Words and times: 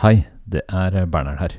Hei, 0.00 0.22
det 0.48 0.62
er 0.72 0.94
Bernhard 1.12 1.42
her. 1.42 1.54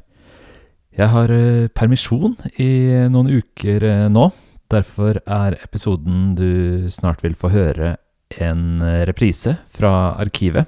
Jeg 0.98 1.14
har 1.14 1.30
eh, 1.30 1.68
permisjon 1.78 2.34
i 2.58 2.90
noen 3.14 3.28
uker 3.30 3.84
eh, 3.86 4.06
nå. 4.10 4.32
Derfor 4.74 5.20
er 5.22 5.60
episoden 5.62 6.32
du 6.34 6.88
snart 6.90 7.22
vil 7.22 7.36
få 7.38 7.52
høre, 7.54 7.92
en 8.42 8.82
eh, 8.82 9.04
reprise 9.06 9.60
fra 9.70 10.16
arkivet. 10.24 10.66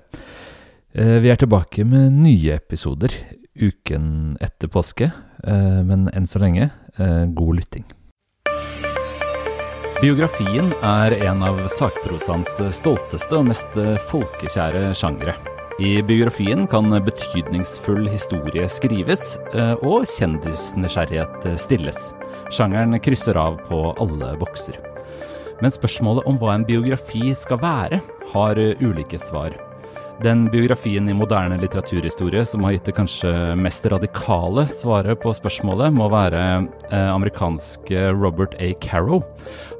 Vi 0.93 1.31
er 1.33 1.39
tilbake 1.41 1.81
med 1.89 2.13
nye 2.13 2.59
episoder 2.59 3.09
uken 3.57 4.35
etter 4.37 4.69
påske, 4.69 5.07
men 5.41 6.03
enn 6.13 6.27
så 6.29 6.37
lenge, 6.43 6.67
god 7.33 7.57
lytting. 7.57 7.87
Biografien 9.97 10.69
er 10.85 11.15
en 11.31 11.41
av 11.41 11.63
sakprosaens 11.79 12.61
stolteste 12.77 13.41
og 13.41 13.49
mest 13.49 13.81
folkekjære 14.11 14.91
sjangere. 15.01 15.33
I 15.81 16.03
biografien 16.05 16.67
kan 16.69 16.91
betydningsfull 17.05 18.05
historie 18.11 18.67
skrives, 18.69 19.39
eh, 19.57 19.73
og 19.81 20.05
kjendisnysgjerrighet 20.05 21.47
stilles. 21.57 22.11
Sjangeren 22.53 22.99
krysser 23.01 23.39
av 23.41 23.57
på 23.65 23.79
alle 23.97 24.35
bokser. 24.37 24.77
Men 25.61 25.73
spørsmålet 25.73 26.29
om 26.29 26.37
hva 26.37 26.53
en 26.53 26.67
biografi 26.67 27.33
skal 27.33 27.57
være, 27.63 28.01
har 28.33 28.61
ulike 28.83 29.17
svar. 29.17 29.57
Den 30.21 30.45
biografien 30.51 31.09
i 31.09 31.13
moderne 31.13 31.57
litteraturhistorie 31.57 32.43
som 32.45 32.63
har 32.63 32.75
gitt 32.75 32.85
det 32.85 32.93
kanskje 32.95 33.31
mest 33.57 33.85
radikale 33.89 34.67
svaret 34.69 35.19
på 35.23 35.33
spørsmålet, 35.33 35.89
må 35.95 36.05
være 36.13 36.41
eh, 36.91 37.09
amerikanske 37.09 38.11
Robert 38.13 38.53
A. 38.61 38.69
Carrow. 38.83 39.23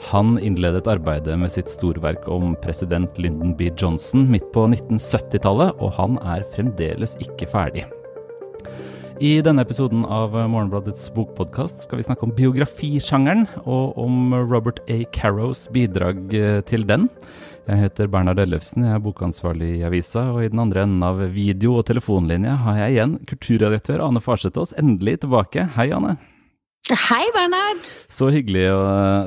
Han 0.10 0.40
innledet 0.42 0.90
arbeidet 0.90 1.38
med 1.40 1.54
sitt 1.54 1.70
storverk 1.72 2.26
om 2.26 2.58
president 2.64 3.20
Lyndon 3.22 3.54
B. 3.60 3.70
Johnson 3.78 4.26
midt 4.32 4.50
på 4.56 4.66
1970-tallet, 4.72 5.78
og 5.78 5.94
han 6.00 6.18
er 6.26 6.48
fremdeles 6.56 7.14
ikke 7.22 7.48
ferdig. 7.54 7.86
I 9.22 9.38
denne 9.46 9.62
episoden 9.62 10.02
av 10.10 10.34
Morgenbladets 10.34 11.06
bokpodkast 11.14 11.86
skal 11.86 12.02
vi 12.02 12.08
snakke 12.10 12.26
om 12.26 12.34
biografisjangeren, 12.36 13.46
og 13.64 13.96
om 14.02 14.34
Robert 14.50 14.82
A. 14.90 15.04
Carrows 15.14 15.68
bidrag 15.72 16.34
eh, 16.34 16.62
til 16.66 16.90
den. 16.90 17.12
Jeg 17.64 17.80
heter 17.80 18.10
Bernhard 18.12 18.42
Ellefsen, 18.44 18.84
jeg 18.84 18.92
er 18.92 19.04
bokansvarlig 19.04 19.70
i 19.78 19.84
avisa, 19.88 20.26
og 20.34 20.42
i 20.44 20.50
den 20.52 20.60
andre 20.60 20.82
enden 20.84 21.04
av 21.08 21.22
video- 21.32 21.78
og 21.80 21.86
telefonlinja 21.88 22.58
har 22.60 22.82
jeg 22.82 22.96
igjen 22.98 23.14
kulturredaktør 23.30 24.04
Ane 24.04 24.20
Farsetås 24.20 24.74
endelig 24.76 25.22
tilbake. 25.24 25.64
Hei, 25.78 25.86
Ane. 25.96 26.18
Hei, 26.92 27.24
Bernhard. 27.32 27.88
Så 28.12 28.28
hyggelig 28.36 28.66
å 28.76 28.82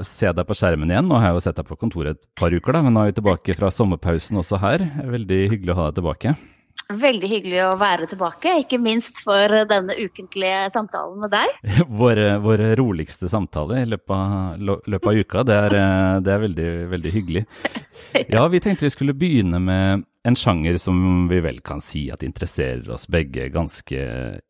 se 0.04 0.28
deg 0.28 0.44
på 0.44 0.56
skjermen 0.58 0.92
igjen. 0.92 1.08
Nå 1.08 1.16
har 1.16 1.30
jeg 1.30 1.38
jo 1.38 1.44
sett 1.46 1.56
deg 1.62 1.70
på 1.70 1.78
kontoret 1.80 2.18
et 2.18 2.28
par 2.36 2.52
uker, 2.52 2.76
da, 2.76 2.84
men 2.84 2.92
nå 2.92 3.06
er 3.06 3.14
vi 3.14 3.16
tilbake 3.22 3.56
fra 3.56 3.72
sommerpausen 3.72 4.42
også 4.42 4.60
her. 4.60 4.84
Veldig 5.16 5.40
hyggelig 5.54 5.72
å 5.72 5.78
ha 5.80 5.88
deg 5.88 6.02
tilbake. 6.02 6.36
Veldig 6.86 7.28
hyggelig 7.30 7.62
å 7.66 7.76
være 7.80 8.06
tilbake, 8.06 8.52
ikke 8.62 8.78
minst 8.78 9.18
for 9.24 9.50
denne 9.66 9.96
ukentlige 9.98 10.68
samtalen 10.70 11.18
med 11.24 11.32
deg. 11.34 11.56
Våre, 12.02 12.36
våre 12.42 12.74
roligste 12.78 13.30
samtale 13.30 13.80
i 13.82 13.88
løpet 13.90 14.14
av, 14.14 14.78
løpet 14.86 15.10
av 15.10 15.18
uka. 15.18 15.42
Det 15.48 15.56
er, 15.64 15.76
det 16.22 16.34
er 16.34 16.44
veldig, 16.46 16.70
veldig 16.94 17.14
hyggelig. 17.18 17.46
Ja, 18.32 18.46
vi 18.48 18.60
tenkte 18.62 18.86
vi 18.86 18.90
skulle 18.94 19.12
begynne 19.18 19.58
med 19.60 20.04
en 20.26 20.36
sjanger 20.38 20.78
som 20.80 21.26
vi 21.28 21.40
vel 21.44 21.58
kan 21.64 21.82
si 21.84 22.06
at 22.14 22.24
interesserer 22.24 22.86
oss 22.94 23.04
begge 23.12 23.48
ganske 23.52 23.98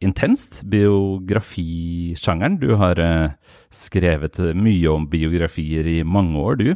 intenst. 0.05 0.61
Biografisjangeren. 0.71 2.61
Du 2.63 2.77
har 2.79 3.01
eh, 3.03 3.33
skrevet 3.75 4.39
mye 4.55 4.93
om 4.93 5.09
biografier 5.11 5.89
i 5.97 5.99
mange 6.05 6.39
år, 6.41 6.61
du? 6.63 6.71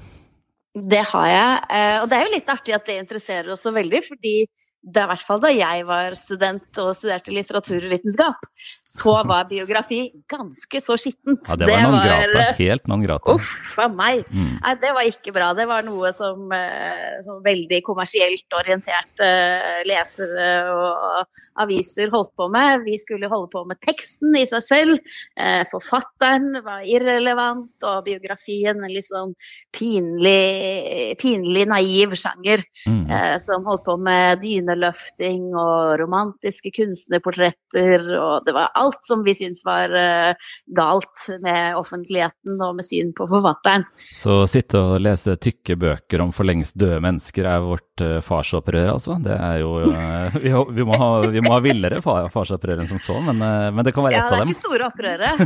Det 0.74 1.04
har 1.12 1.26
jeg, 1.30 1.54
eh, 1.76 1.96
og 2.02 2.10
det 2.10 2.18
er 2.18 2.26
jo 2.26 2.34
litt 2.34 2.50
artig 2.52 2.74
at 2.76 2.90
det 2.90 2.98
interesserer 3.00 3.54
oss 3.54 3.64
så 3.66 3.72
veldig, 3.74 4.02
fordi 4.06 4.34
det 4.80 5.02
er 5.02 5.04
i 5.04 5.10
hvert 5.10 5.24
fall 5.28 5.40
da 5.42 5.50
jeg 5.52 5.84
var 5.84 6.14
student 6.16 6.78
og 6.80 6.94
studerte 6.96 7.32
litteraturvitenskap, 7.34 8.46
så 8.88 9.14
var 9.30 9.48
biografi 9.50 10.06
ganske 10.30 10.80
så 10.80 10.96
skittent. 11.00 11.44
Ja, 11.48 11.56
det 11.60 11.68
var 11.68 11.82
non 11.84 11.96
grata. 12.00 12.46
Helt 12.56 12.88
non 12.88 13.04
grata. 13.04 13.34
Uff 13.36 13.76
a 13.80 13.88
meg. 13.92 14.24
Mm. 14.32 14.54
Nei, 14.62 14.74
det 14.80 14.92
var 14.96 15.08
ikke 15.08 15.34
bra. 15.36 15.50
Det 15.56 15.66
var 15.68 15.84
noe 15.84 16.12
som, 16.16 16.46
eh, 16.56 17.18
som 17.26 17.42
veldig 17.44 17.82
kommersielt 17.84 18.56
orienterte 18.56 19.28
eh, 19.28 19.82
lesere 19.88 20.48
og 20.72 21.40
aviser 21.60 22.12
holdt 22.14 22.32
på 22.40 22.48
med. 22.52 22.86
Vi 22.88 22.96
skulle 23.02 23.28
holde 23.30 23.50
på 23.52 23.64
med 23.68 23.80
teksten 23.84 24.32
i 24.40 24.46
seg 24.48 24.64
selv. 24.64 25.12
Eh, 25.36 25.60
forfatteren 25.68 26.62
var 26.64 26.88
irrelevant, 26.88 27.76
og 27.84 28.04
biografien 28.08 28.80
en 28.80 28.92
litt 28.92 29.08
sånn 29.10 29.36
pinlig, 29.76 31.16
pinlig 31.20 31.66
naiv 31.68 32.16
sjanger 32.16 32.62
mm. 32.86 33.06
som 33.42 33.64
holdt 33.66 33.84
på 33.86 33.96
med 34.00 34.40
dyne 34.42 34.69
kvinneløfting 34.70 35.50
og 35.58 35.98
romantiske 36.00 36.70
kunstnerportretter, 36.74 38.04
og 38.18 38.46
det 38.46 38.54
var 38.54 38.70
alt 38.78 39.02
som 39.06 39.24
vi 39.24 39.34
syntes 39.34 39.64
var 39.66 39.90
uh, 39.90 40.34
galt 40.76 41.26
med 41.42 41.76
offentligheten 41.78 42.60
og 42.60 42.76
med 42.78 42.86
syn 42.86 43.12
på 43.16 43.26
forfatteren. 43.30 43.84
Så 44.16 44.46
sitte 44.50 44.78
og 44.78 45.00
lese 45.02 45.36
tykke 45.40 45.76
bøker 45.80 46.22
om 46.22 46.32
for 46.32 46.48
lengst 46.48 46.78
døde 46.78 47.00
mennesker 47.02 47.48
er 47.48 47.64
vårt 47.64 47.89
uh, 48.02 48.18
farsopprør, 48.24 48.88
altså? 48.94 49.16
Det 49.22 49.34
er 49.34 49.60
jo 49.62 49.70
uh, 49.84 50.36
vi, 50.44 50.52
vi, 50.76 50.86
må 50.86 50.96
ha, 51.00 51.08
vi, 51.26 51.42
må 51.44 51.52
ha, 51.54 51.60
villere 51.64 52.00
farsopprør 52.04 52.82
enn 52.82 52.90
som 52.90 53.00
så, 53.02 53.16
men, 53.26 53.40
men, 53.40 53.82
det 53.86 53.94
kan 53.96 54.06
være 54.06 54.18
ett 54.18 54.26
av 54.26 54.40
dem. 54.40 54.50
Ja, 54.50 54.54
det 54.54 54.54
er 54.54 54.54
ikke 54.54 54.64
store 54.66 54.88
opprøret. 54.90 55.36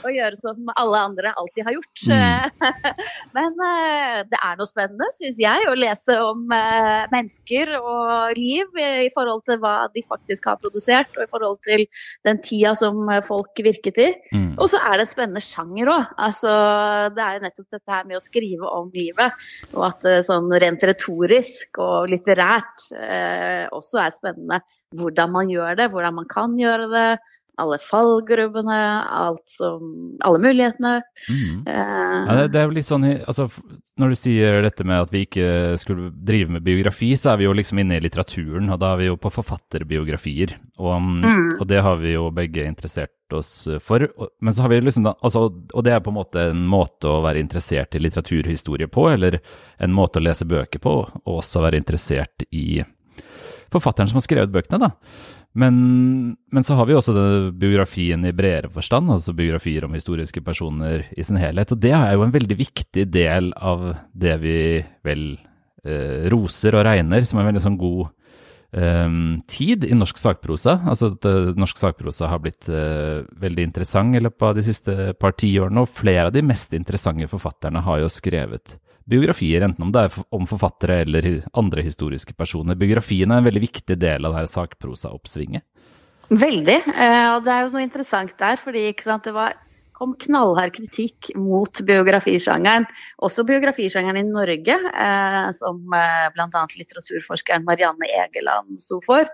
å 0.06 0.12
gjøre 0.14 0.38
som 0.38 0.72
alle 0.74 1.02
andre 1.10 1.32
alltid 1.40 1.66
har 1.66 1.76
gjort. 1.76 2.04
Mm. 2.08 2.80
men 3.36 3.56
det 4.30 4.38
er 4.40 4.58
noe 4.58 4.68
spennende, 4.68 5.08
syns 5.16 5.40
jeg, 5.40 5.68
å 5.68 5.76
lese 5.78 6.16
om 6.24 6.44
mennesker 6.50 7.74
og 7.78 8.38
liv 8.38 8.80
i 8.80 9.10
forhold 9.14 9.44
til 9.48 9.60
hva 9.62 9.74
de 9.94 10.04
faktisk 10.06 10.48
har 10.50 10.60
produsert, 10.60 11.12
og 11.16 11.24
i 11.24 11.30
forhold 11.30 11.60
til 11.66 11.86
den 12.26 12.40
tida 12.44 12.74
som 12.78 13.02
folk 13.26 13.60
virket 13.64 14.00
i. 14.00 14.08
Mm. 14.34 14.54
Og 14.56 14.70
så 14.72 14.80
er 14.82 14.98
det 14.98 15.06
en 15.06 15.12
spennende 15.12 15.44
sjanger 15.44 15.92
òg. 15.92 16.14
Altså, 16.20 16.52
det 17.16 17.24
er 17.24 17.36
jo 17.36 17.44
nettopp 17.46 17.78
dette 17.78 17.96
her 17.96 18.08
med 18.08 18.18
å 18.18 18.24
skrive 18.24 18.70
om 18.70 18.90
livet, 18.94 19.48
og 19.74 19.86
at 19.90 20.06
sånn 20.26 20.50
rent 20.70 20.86
retorisk 20.86 21.80
og 21.82 22.08
litterært 22.10 22.86
eh, 22.94 23.66
også 23.74 24.02
er 24.04 24.14
spennende. 24.14 24.60
Hvordan 24.96 25.34
man 25.34 25.50
gjør 25.50 25.78
det, 25.82 25.90
hvordan 25.92 26.16
man 26.22 26.28
kan 26.30 26.56
gjøre 26.58 26.88
det, 26.94 27.08
alle 27.60 27.78
fallgrubbene, 27.82 28.78
alt 29.04 29.44
som 29.48 30.16
Alle 30.24 30.40
mulighetene. 30.42 31.00
Mm. 31.28 31.62
Uh, 31.68 32.26
ja, 32.26 32.34
det, 32.38 32.48
det, 32.54 32.60
er 32.60 32.66
jo 32.68 32.76
litt 32.76 32.88
sånn 32.88 33.06
altså, 33.06 33.46
Når 34.00 34.12
du 34.12 34.18
sier 34.18 34.60
dette 34.64 34.86
med 34.88 35.04
at 35.04 35.14
vi 35.14 35.24
ikke 35.26 35.78
skulle 35.80 36.10
drive 36.14 36.56
med 36.56 36.64
biografi, 36.66 37.12
så 37.20 37.32
er 37.32 37.40
vi 37.40 37.48
jo 37.48 37.54
liksom 37.56 37.82
inne 37.82 37.98
i 37.98 38.04
litteraturen, 38.04 38.70
og 38.72 38.80
da 38.82 38.94
er 38.94 39.02
vi 39.02 39.08
jo 39.10 39.18
på 39.20 39.32
forfatterbiografier. 39.34 40.56
Og, 40.80 40.94
mm. 41.00 41.58
og 41.60 41.66
det 41.70 41.82
har 41.84 41.98
vi 42.00 42.14
jo 42.16 42.28
begge 42.34 42.66
interessert 42.66 43.14
oss 43.36 43.68
for. 43.84 44.08
Men 44.40 44.54
så 44.54 44.64
har 44.64 44.72
vi 44.72 44.80
liksom 44.80 45.04
da, 45.06 45.14
altså, 45.20 45.44
Og 45.48 45.84
det 45.86 45.92
er 45.94 46.00
på 46.02 46.10
en 46.10 46.18
måte 46.18 46.46
en 46.50 46.64
måte 46.66 47.10
å 47.10 47.20
være 47.24 47.42
interessert 47.42 47.94
i 47.94 48.02
litteraturhistorie 48.02 48.90
på, 48.90 49.10
eller 49.12 49.40
en 49.78 49.94
måte 49.94 50.18
å 50.18 50.24
lese 50.24 50.48
bøker 50.48 50.82
på, 50.82 50.96
og 51.24 51.36
også 51.40 51.62
være 51.64 51.80
interessert 51.80 52.48
i 52.50 52.82
forfatteren 53.70 54.10
som 54.10 54.18
har 54.18 54.26
skrevet 54.26 54.52
bøkene, 54.54 54.80
da. 54.82 54.90
Men, 55.52 56.36
men, 56.52 56.64
så 56.64 56.76
har 56.78 56.86
vi 56.86 56.94
også 56.94 57.14
biografien 57.58 58.22
i 58.26 58.34
bredere 58.36 58.70
forstand, 58.70 59.10
altså 59.10 59.34
biografier 59.34 59.84
om 59.86 59.96
historiske 59.96 60.42
personer 60.46 61.08
i 61.18 61.26
sin 61.26 61.40
helhet. 61.42 61.72
Og 61.74 61.80
det 61.82 61.90
er 61.96 62.14
jo 62.14 62.22
en 62.22 62.34
veldig 62.34 62.58
viktig 62.58 63.08
del 63.10 63.50
av 63.58 63.82
det 64.14 64.36
vi 64.44 64.60
vel 65.06 65.24
eh, 65.82 66.30
roser 66.30 66.78
og 66.78 66.86
regner 66.86 67.26
som 67.26 67.42
en 67.42 67.50
veldig 67.50 67.64
sånn 67.64 67.80
god 67.80 68.12
eh, 68.78 69.16
tid 69.50 69.88
i 69.90 69.98
norsk 69.98 70.22
sakprosa. 70.22 70.76
Altså 70.86 71.10
at 71.16 71.26
uh, 71.26 71.50
norsk 71.58 71.82
sakprosa 71.82 72.30
har 72.30 72.44
blitt 72.44 72.70
uh, 72.70 73.26
veldig 73.42 73.66
interessant 73.72 74.14
i 74.14 74.22
løpet 74.22 74.46
av 74.52 74.54
de 74.54 74.66
siste 74.70 74.96
par 75.18 75.34
tiårene, 75.34 75.82
og 75.82 75.90
flere 75.90 76.28
av 76.28 76.36
de 76.36 76.46
mest 76.46 76.78
interessante 76.78 77.26
forfatterne 77.32 77.82
har 77.88 78.04
jo 78.04 78.12
skrevet 78.20 78.78
biografier, 79.10 79.64
enten 79.66 79.86
om 79.86 79.92
det 79.94 80.06
er 80.06 80.18
om 80.36 80.46
forfattere 80.48 81.02
eller 81.04 81.30
andre 81.58 81.84
historiske 81.86 82.34
personer. 82.38 82.78
Biografien 82.78 83.30
er 83.30 83.42
en 83.42 83.48
veldig 83.48 83.64
viktig 83.66 83.98
del 84.00 84.26
av 84.26 84.34
det 84.34 84.42
her 84.44 84.52
sakprosaoppsvinget. 84.54 85.66
Veldig. 86.30 86.78
Eh, 86.94 87.26
og 87.34 87.42
det 87.42 87.52
er 87.54 87.64
jo 87.64 87.72
noe 87.74 87.82
interessant 87.82 88.36
der, 88.38 88.58
fordi 88.60 88.84
sant, 89.02 89.26
det 89.26 89.34
var 89.34 89.56
kom 90.00 90.14
knallhard 90.24 90.72
kritikk 90.72 91.30
mot 91.36 91.82
biografisjangeren. 91.86 92.86
Også 93.20 93.44
biografisjangeren 93.48 94.22
i 94.22 94.24
Norge, 94.30 94.76
eh, 94.76 95.48
som 95.56 95.80
eh, 95.96 96.26
bl.a. 96.32 96.62
litteraturforskeren 96.80 97.66
Marianne 97.66 98.08
Egeland 98.22 98.80
sto 98.80 99.02
for. 99.04 99.28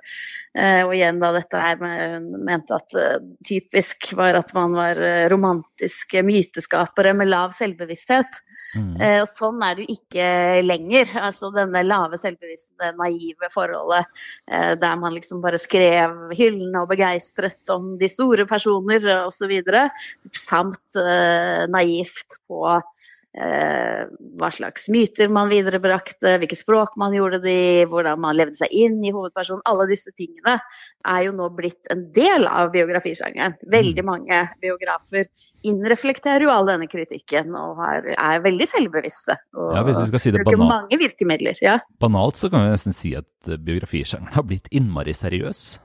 Eh, 0.59 0.83
og 0.83 0.95
igjen 0.97 1.23
da 1.23 1.31
dette 1.37 1.61
her 1.63 1.79
med, 1.79 2.17
hun 2.17 2.47
mente 2.49 2.75
at 2.75 2.97
eh, 2.99 3.21
typisk 3.47 4.11
var 4.19 4.41
at 4.41 4.51
man 4.57 4.75
var 4.77 4.99
uh, 4.99 5.27
romantiske 5.31 6.23
myteskapere 6.27 7.13
med 7.17 7.31
lav 7.31 7.55
selvbevissthet. 7.55 8.41
Mm. 8.81 8.93
Eh, 8.99 9.19
og 9.23 9.29
sånn 9.31 9.63
er 9.63 9.77
det 9.77 9.87
jo 9.87 9.97
ikke 9.97 10.29
lenger. 10.67 11.15
Altså 11.29 11.53
denne 11.55 11.85
lave 11.87 12.19
selvbevissthet, 12.21 12.75
det 12.83 12.93
naive 12.99 13.51
forholdet 13.55 14.11
eh, 14.51 14.75
der 14.81 14.99
man 15.01 15.15
liksom 15.15 15.43
bare 15.45 15.61
skrev 15.61 16.35
hyllende 16.37 16.83
og 16.83 16.91
begeistret 16.91 17.75
om 17.75 17.95
de 18.01 18.11
store 18.11 18.49
personer 18.49 19.07
osv. 19.23 19.55
Samt 20.57 20.97
uh, 21.01 21.67
naivt 21.73 22.41
på 22.49 22.65
eh, 23.37 24.05
hva 24.41 24.49
slags 24.53 24.89
myter 24.93 25.29
man 25.33 25.51
viderebrakte, 25.53 26.37
hvilke 26.41 26.57
språk 26.59 26.97
man 27.01 27.15
gjorde 27.17 27.41
det 27.45 27.55
i, 27.57 27.85
hvordan 27.89 28.21
man 28.23 28.37
levde 28.39 28.57
seg 28.59 28.73
inn 28.75 28.99
i 29.05 29.13
hovedpersonen. 29.15 29.65
Alle 29.69 29.89
disse 29.91 30.13
tingene 30.17 30.57
er 30.57 31.21
jo 31.27 31.35
nå 31.37 31.51
blitt 31.57 31.91
en 31.93 32.07
del 32.17 32.49
av 32.49 32.73
biografisjangeren. 32.75 33.59
Veldig 33.73 34.05
Mm. 34.05 34.11
mange 34.11 34.41
biografer 34.63 35.29
innreflekterer 35.65 36.47
jo 36.47 36.51
all 36.51 36.67
denne 36.67 36.89
kritikken 36.89 37.55
og 37.55 37.81
er 38.17 38.41
veldig 38.45 38.67
selvbevisste. 38.73 39.37
Og 39.57 39.75
Ja, 39.77 39.83
hvis 39.85 40.01
vi 40.01 40.07
skal 40.13 40.21
si 40.21 40.31
det 40.31 40.45
bruker 40.45 40.57
banalt, 40.57 40.91
mange 40.91 40.99
virkemidler. 41.05 41.57
Ja. 41.63 41.79
banalt, 42.01 42.37
så 42.37 42.51
kan 42.51 42.65
vi 42.65 42.73
nesten 42.73 42.95
si 42.95 43.15
at 43.15 43.27
eh, 43.49 43.57
biografisjangeren 43.57 44.35
har 44.35 44.43
blitt 44.43 44.69
innmari 44.73 45.13
seriøs. 45.13 45.79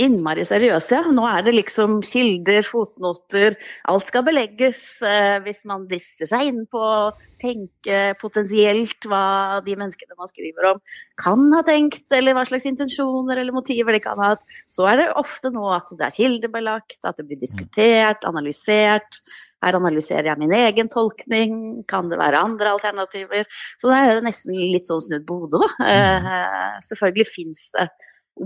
Innmari 0.00 0.44
seriøse. 0.46 0.96
ja. 0.96 1.12
Nå 1.12 1.24
er 1.28 1.44
det 1.46 1.54
liksom 1.56 2.00
kilder, 2.06 2.62
fotnoter, 2.66 3.56
alt 3.90 4.08
skal 4.08 4.24
belegges. 4.26 5.02
Eh, 5.04 5.38
hvis 5.44 5.64
man 5.68 5.86
drister 5.90 6.28
seg 6.30 6.48
inn 6.48 6.62
på 6.70 6.80
å 6.80 7.12
tenke 7.42 8.14
potensielt 8.20 9.08
hva 9.10 9.60
de 9.66 9.76
menneskene 9.76 10.18
man 10.18 10.30
skriver 10.30 10.72
om 10.72 10.82
kan 11.20 11.44
ha 11.56 11.62
tenkt, 11.66 12.06
eller 12.14 12.36
hva 12.36 12.46
slags 12.48 12.66
intensjoner 12.70 13.40
eller 13.42 13.54
motiver 13.54 13.96
de 13.96 14.02
kan 14.02 14.20
ha 14.22 14.32
hatt, 14.34 14.44
så 14.72 14.88
er 14.90 15.02
det 15.02 15.12
ofte 15.20 15.52
nå 15.54 15.68
at 15.74 15.90
det 15.98 16.08
er 16.08 16.18
kildebelagt, 16.18 17.00
at 17.04 17.18
det 17.18 17.28
blir 17.28 17.40
diskutert, 17.40 18.24
analysert. 18.28 19.20
Her 19.62 19.78
analyserer 19.78 20.26
jeg 20.26 20.40
min 20.40 20.54
egen 20.56 20.88
tolkning, 20.90 21.52
kan 21.86 22.08
det 22.10 22.18
være 22.18 22.40
andre 22.48 22.72
alternativer? 22.74 23.46
Så 23.78 23.92
det 23.92 23.98
er 24.00 24.16
jo 24.16 24.24
nesten 24.26 24.58
litt 24.58 24.90
sånn 24.90 25.04
snudd 25.04 25.26
på 25.28 25.38
hodet, 25.44 25.62
da. 25.62 25.86
Eh, 25.92 26.80
selvfølgelig 26.88 27.28
fins 27.30 27.68
det 27.76 27.86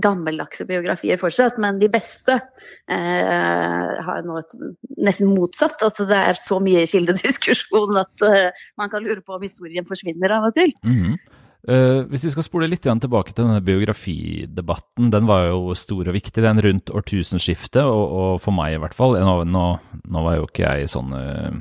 gammeldagse 0.03 0.67
biografier 0.67 1.19
fortsatt, 1.19 1.57
men 1.63 1.79
de 1.79 1.89
beste 1.91 2.35
eh, 2.35 3.91
har 4.07 4.25
nå 4.27 4.37
et 4.41 4.55
nesten 5.07 5.31
motsatt. 5.31 5.79
At 5.85 6.01
det 6.09 6.21
er 6.33 6.39
så 6.39 6.59
mye 6.63 6.85
kildediskusjon 6.89 7.99
at 8.03 8.27
eh, 8.27 8.69
man 8.79 8.91
kan 8.93 9.05
lure 9.05 9.23
på 9.23 9.37
om 9.37 9.45
historien 9.45 9.87
forsvinner 9.87 10.37
av 10.39 10.49
og 10.51 10.57
til. 10.57 10.73
Mhm. 10.85 11.19
Eh, 11.67 12.05
hvis 12.07 12.23
vi 12.23 12.31
skal 12.31 12.45
spole 12.45 12.67
litt 12.69 12.85
tilbake 12.85 13.33
til 13.33 13.43
denne 13.43 13.63
biografidebatten, 13.65 15.09
den 15.11 15.25
var 15.27 15.49
jo 15.49 15.73
stor 15.75 16.07
og 16.07 16.15
viktig, 16.15 16.43
den 16.43 16.61
rundt 16.63 16.93
årtusenskiftet, 16.95 17.83
og, 17.83 18.03
og 18.07 18.29
for 18.39 18.55
meg 18.55 18.77
i 18.77 18.79
hvert 18.79 18.95
fall. 18.95 19.17
Nå, 19.19 19.41
nå, 19.51 19.65
nå 20.07 20.23
var 20.23 20.37
jo 20.37 20.47
ikke 20.47 20.63
jeg 20.63 20.93
sånn 20.93 21.11
eh, 21.17 21.57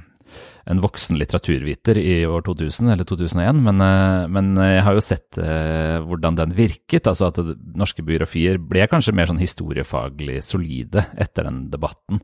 en 0.67 0.81
voksen 0.83 1.19
litteraturviter 1.19 1.99
i 1.99 2.27
år 2.27 2.43
2000 2.43 2.91
eller 2.91 3.07
2001, 3.07 3.61
men, 3.63 3.81
eh, 3.81 4.27
men 4.35 4.51
jeg 4.59 4.83
har 4.83 4.97
jo 4.97 5.05
sett 5.05 5.39
eh, 5.39 5.99
hvordan 6.03 6.39
den 6.41 6.57
virket. 6.59 7.07
Altså 7.07 7.29
at 7.31 7.39
norske 7.79 8.03
biografier 8.07 8.59
ble 8.59 8.89
kanskje 8.91 9.15
mer 9.15 9.31
sånn 9.31 9.43
historiefaglig 9.43 10.41
solide 10.43 11.07
etter 11.15 11.47
den 11.47 11.69
debatten. 11.71 12.19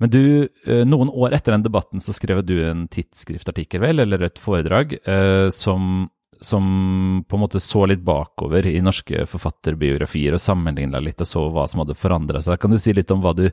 Men 0.00 0.14
du, 0.14 0.48
eh, 0.64 0.82
noen 0.88 1.12
år 1.12 1.36
etter 1.36 1.52
den 1.52 1.68
debatten 1.68 2.00
så 2.00 2.16
skrev 2.16 2.40
du 2.48 2.56
en 2.64 2.88
tidsskriftartikkel, 2.88 3.84
vel, 3.84 4.00
eller 4.06 4.30
et 4.30 4.40
foredrag, 4.40 4.96
som 5.52 6.08
som 6.44 6.64
på 7.28 7.36
en 7.38 7.40
måte 7.40 7.60
så 7.62 7.84
litt 7.88 8.02
bakover 8.04 8.66
i 8.66 8.80
norske 8.84 9.22
forfatterbiografier 9.30 10.34
og 10.34 10.42
sammenligna 10.42 11.00
litt 11.00 11.22
og 11.22 11.28
så 11.30 11.44
hva 11.54 11.64
som 11.70 11.80
hadde 11.80 11.96
forandra 11.96 12.42
seg. 12.44 12.58
Kan 12.60 12.74
du 12.74 12.78
si 12.82 12.92
litt 12.92 13.12
om 13.14 13.22
hva 13.24 13.32
du, 13.38 13.46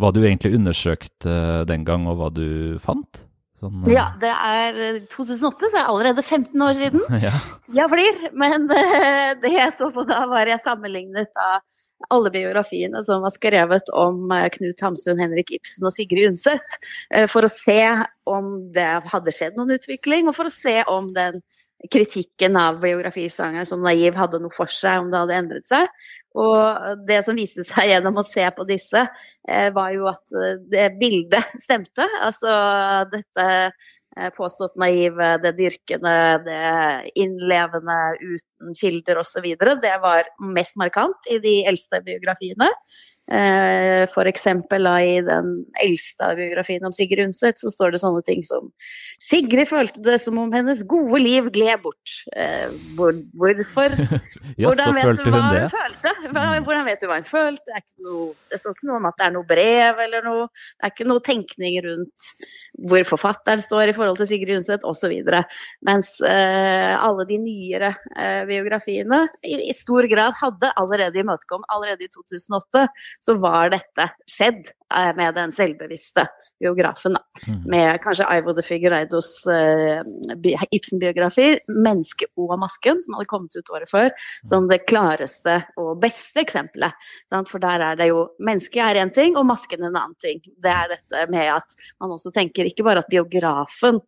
hva 0.00 0.12
du 0.14 0.22
egentlig 0.22 0.54
undersøkte 0.56 1.66
den 1.68 1.84
gang, 1.84 2.06
og 2.08 2.20
hva 2.20 2.30
du 2.32 2.78
fant? 2.80 3.26
Sånn, 3.62 3.82
eh, 3.86 3.94
Ja, 3.94 4.08
det 4.18 4.32
er 4.32 4.80
eh, 4.88 5.00
2008, 5.12 5.70
så 5.70 5.78
er 5.78 5.84
det 5.84 5.88
allerede 5.92 6.24
15 6.24 6.64
år 6.66 6.74
siden. 6.78 7.04
ja. 7.26 7.32
Tida 7.66 7.86
flyr. 7.92 8.20
Men 8.34 8.66
eh, 8.74 9.32
det 9.42 9.54
jeg 9.54 9.74
så 9.76 9.90
på 9.94 10.04
da, 10.08 10.24
var 10.30 10.50
jeg 10.50 10.62
sammenlignet 10.64 11.38
av 11.38 11.62
alle 12.10 12.30
biografiene 12.30 13.02
som 13.04 13.22
var 13.24 13.32
skrevet 13.34 13.90
om 13.96 14.30
eh, 14.34 14.48
Knut 14.54 14.80
Hamsun, 14.84 15.20
Henrik 15.20 15.52
Ibsen 15.54 15.86
og 15.88 15.94
Sigrid 15.94 16.32
Undset, 16.32 16.78
eh, 17.14 17.28
for 17.30 17.46
å 17.46 17.52
se 17.52 17.82
om 18.28 18.54
det 18.74 18.88
hadde 19.12 19.34
skjedd 19.34 19.58
noen 19.58 19.74
utvikling, 19.76 20.28
og 20.30 20.36
for 20.36 20.48
å 20.48 20.54
se 20.54 20.80
om 20.90 21.10
den 21.16 21.40
kritikken 21.90 22.54
av 22.60 22.78
biografisangeren 22.82 23.66
som 23.66 23.82
naiv 23.82 24.14
hadde 24.14 24.38
noe 24.42 24.54
for 24.54 24.70
seg, 24.70 25.02
om 25.02 25.08
det 25.10 25.18
hadde 25.18 25.38
endret 25.40 25.66
seg. 25.66 26.04
Og 26.38 27.00
det 27.08 27.18
som 27.26 27.38
viste 27.38 27.66
seg 27.66 27.90
gjennom 27.90 28.20
å 28.22 28.26
se 28.26 28.44
på 28.54 28.66
disse, 28.68 29.02
eh, 29.48 29.72
var 29.74 29.90
jo 29.96 30.06
at 30.12 30.36
det 30.70 30.92
bildet 31.00 31.56
stemte. 31.64 32.06
Altså 32.22 32.54
dette 33.12 33.48
påstått 34.36 34.74
naive, 34.76 35.38
det 35.40 35.54
dyrkende, 35.56 36.14
det 36.44 37.12
innlevende 37.16 37.96
uten 38.20 38.51
kilder 38.78 39.20
osv. 39.22 39.48
Det 39.58 39.96
var 40.02 40.30
mest 40.54 40.78
markant 40.80 41.30
i 41.30 41.40
de 41.42 41.60
eldste 41.68 42.02
biografiene. 42.06 42.70
F.eks. 43.32 44.12
for 44.12 44.28
eksempel 44.28 44.86
i 45.00 45.20
den 45.24 45.52
eldste 45.80 46.32
biografien 46.36 46.84
om 46.84 46.92
Sigrid 46.92 47.22
Undset, 47.28 47.60
så 47.60 47.70
står 47.70 47.94
det 47.94 48.00
sånne 48.02 48.20
ting 48.26 48.42
som 48.44 48.66
Sigrid 49.22 49.68
følte 49.70 50.02
det 50.02 50.18
som 50.20 50.40
om 50.42 50.50
hennes 50.52 50.82
gode 50.90 51.20
liv 51.22 51.48
gled 51.54 51.80
bort. 51.84 52.16
Eh, 52.36 52.74
hvor, 52.98 53.14
hvorfor? 53.38 53.94
Hvordan 54.58 54.98
vet 54.98 55.22
du 55.22 55.30
hva 55.30 55.42
hun 55.46 55.70
følte? 55.72 56.14
Hvordan 56.32 56.84
vet 56.90 57.00
du 57.00 57.08
hva 57.08 57.20
hun 57.20 57.28
følte? 57.28 57.78
Det, 57.78 57.96
noe, 58.04 58.32
det 58.50 58.60
står 58.60 58.76
ikke 58.76 58.90
noe 58.90 58.98
om 58.98 59.08
at 59.08 59.18
det 59.20 59.28
er 59.28 59.34
noe 59.36 59.48
brev 59.48 60.02
eller 60.06 60.26
noe 60.26 60.48
Det 60.50 60.88
er 60.88 60.94
ikke 60.94 61.08
noe 61.08 61.24
tenkning 61.24 61.78
rundt 61.86 62.28
hvor 62.90 63.06
forfatteren 63.06 63.62
står 63.62 63.92
i 63.92 63.96
forhold 63.96 64.18
til 64.20 64.28
Sigrid 64.32 64.58
Undset 64.60 64.84
osv. 64.88 65.14
Mens 65.86 66.14
eh, 66.26 66.92
alle 66.98 67.26
de 67.30 67.38
nyere 67.40 67.94
eh, 68.16 68.42
biografiene 68.52 69.24
i, 69.42 69.56
i 69.70 69.74
stor 69.76 70.06
grad 70.10 70.36
hadde 70.40 70.72
allerede 70.80 71.22
imøtekommet. 71.24 71.68
allerede 71.72 72.06
i 72.06 72.12
2008, 72.12 72.86
så 73.24 73.36
var 73.40 73.72
dette 73.74 74.08
skjedd 74.28 74.70
med 75.16 75.34
den 75.38 75.52
selvbevisste 75.54 76.26
biografen. 76.60 77.16
Da. 77.18 77.22
Mm. 77.48 77.62
Med 77.74 78.00
kanskje 78.04 78.28
Ivo 78.36 78.54
de 78.56 78.64
Figueiredos 78.66 79.30
uh, 79.48 80.02
Ibsen-biografi, 80.70 81.48
'Mennesket 81.68 82.30
og 82.36 82.54
masken', 82.60 83.02
som 83.04 83.16
hadde 83.16 83.30
kommet 83.30 83.56
ut 83.56 83.72
året 83.74 83.90
før, 83.90 84.10
som 84.48 84.68
det 84.70 84.84
klareste 84.88 85.58
og 85.80 86.00
beste 86.02 86.42
eksempelet. 86.44 86.96
Sant? 87.30 87.50
For 87.50 87.62
der 87.62 87.86
er 87.92 87.98
det 87.98 88.10
jo 88.12 88.28
Mennesket 88.42 88.82
er 88.84 89.02
én 89.02 89.12
ting, 89.14 89.36
og 89.36 89.46
masken 89.46 89.82
en 89.82 89.96
annen 89.96 90.18
ting. 90.20 90.40
Det 90.42 90.70
er 90.70 90.94
dette 90.96 91.26
med 91.32 91.48
at 91.56 91.76
man 92.00 92.14
også 92.14 92.32
tenker 92.34 92.68
ikke 92.68 92.84
bare 92.86 93.02
at 93.02 93.10
biografen 93.10 94.00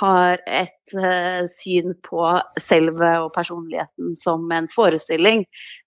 har 0.00 0.40
et 0.46 0.94
uh, 0.96 1.44
syn 1.46 1.94
på 2.02 2.22
selve 2.60 3.10
og 3.22 3.30
personligheten 3.34 4.14
som 4.18 4.50
en 4.52 4.66
forestilling, 4.70 5.44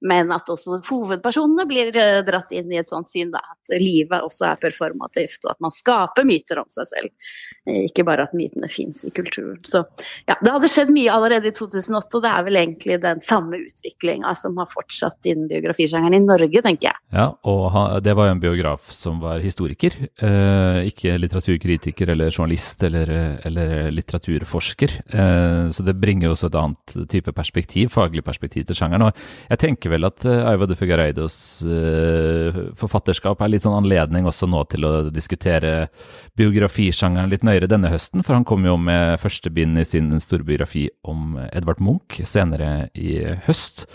men 0.08 0.32
at 0.32 0.48
også 0.50 0.80
hovedpersonene 0.88 1.66
blir 1.68 1.92
uh, 1.98 2.22
dratt 2.28 2.54
inn 2.56 2.72
i 2.72 2.80
et 2.80 2.90
sånt 2.90 3.12
syn. 3.12 3.34
Da, 3.34 3.42
at 3.44 3.82
livet 3.82 4.24
også 4.24 4.37
er 4.46 4.60
performativt, 4.62 5.46
og 5.46 5.54
at 5.56 5.62
man 5.64 5.74
skaper 5.74 6.28
myter 6.28 6.62
om 6.62 6.70
seg 6.74 6.90
selv. 6.90 7.32
Eh, 7.68 7.86
Ikke 7.88 8.06
bare 8.08 8.28
at 8.28 8.36
mytene 8.38 8.70
fins 8.72 9.04
i 9.08 9.12
kulturen. 9.16 9.60
Så 9.68 9.84
ja, 10.28 10.38
det 10.42 10.54
hadde 10.54 10.72
skjedd 10.72 10.94
mye 10.94 11.14
allerede 11.14 11.52
i 11.52 11.56
2008, 11.56 12.20
og 12.20 12.26
det 12.26 12.34
er 12.34 12.48
vel 12.48 12.62
egentlig 12.62 13.00
den 13.04 13.24
samme 13.24 13.62
utviklinga 13.64 14.34
som 14.40 14.58
har 14.62 14.70
fortsatt 14.72 15.30
innen 15.30 15.50
biografisjangeren 15.50 16.20
i 16.20 16.26
Norge, 16.26 16.64
tenker 16.66 16.92
jeg. 16.92 17.02
Ja, 17.16 17.30
og 17.48 18.04
det 18.04 18.16
var 18.18 18.30
jo 18.30 18.36
en 18.36 18.44
biograf 18.44 18.92
som 18.94 19.22
var 19.24 19.42
historiker, 19.44 19.96
eh, 20.22 20.82
ikke 20.92 21.18
litteraturkritiker 21.22 22.14
eller 22.14 22.32
journalist 22.32 22.84
eller, 22.84 23.12
eller 23.48 23.92
litteraturforsker. 23.96 24.98
Eh, 25.08 25.64
så 25.74 25.86
det 25.88 25.98
bringer 26.00 26.28
jo 26.28 26.36
også 26.36 26.52
et 26.52 26.60
annet 26.60 26.98
type 27.12 27.34
perspektiv, 27.36 27.92
faglig 27.94 28.24
perspektiv 28.26 28.68
til 28.68 28.78
sjangeren. 28.78 29.08
Og 29.08 29.52
jeg 29.52 29.62
tenker 29.64 29.94
vel 29.94 30.08
at 30.08 30.26
Aiva 30.28 30.68
de 30.68 30.78
eh, 30.78 32.60
forfatterskap 32.78 33.42
er 33.42 33.52
litt 33.52 33.66
sånn 33.66 33.78
anledning 33.78 34.27
også 34.30 34.50
nå 34.50 34.64
til 34.72 34.88
å 34.88 34.94
diskutere 35.14 35.90
biografisjangeren 36.38 37.32
litt 37.32 37.46
nøyere 37.48 37.70
denne 37.72 37.92
høsten, 37.92 38.24
for 38.26 38.38
han 38.38 38.46
kom 38.48 38.66
jo 38.68 38.78
med 38.80 39.18
første 39.22 39.52
bind 39.54 39.80
i 39.80 39.86
sin 39.88 40.12
store 40.24 40.46
biografi 40.48 40.88
om 41.08 41.38
Edvard 41.50 41.82
Munch 41.84 42.22
senere 42.28 42.90
i 42.98 43.20
høst. 43.48 43.86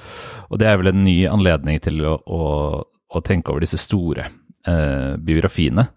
Og 0.51 0.61
det 0.63 0.69
er 0.69 0.79
vel 0.81 0.93
en 0.93 1.05
ny 1.05 1.19
anledning 1.31 1.81
til 1.85 2.03
å, 2.09 2.19
å, 2.27 2.45
å 2.83 3.25
tenke 3.25 3.53
over 3.53 3.65
disse 3.65 3.81
store 3.81 4.29
eh, 4.29 5.13
biografiene. 5.23 5.89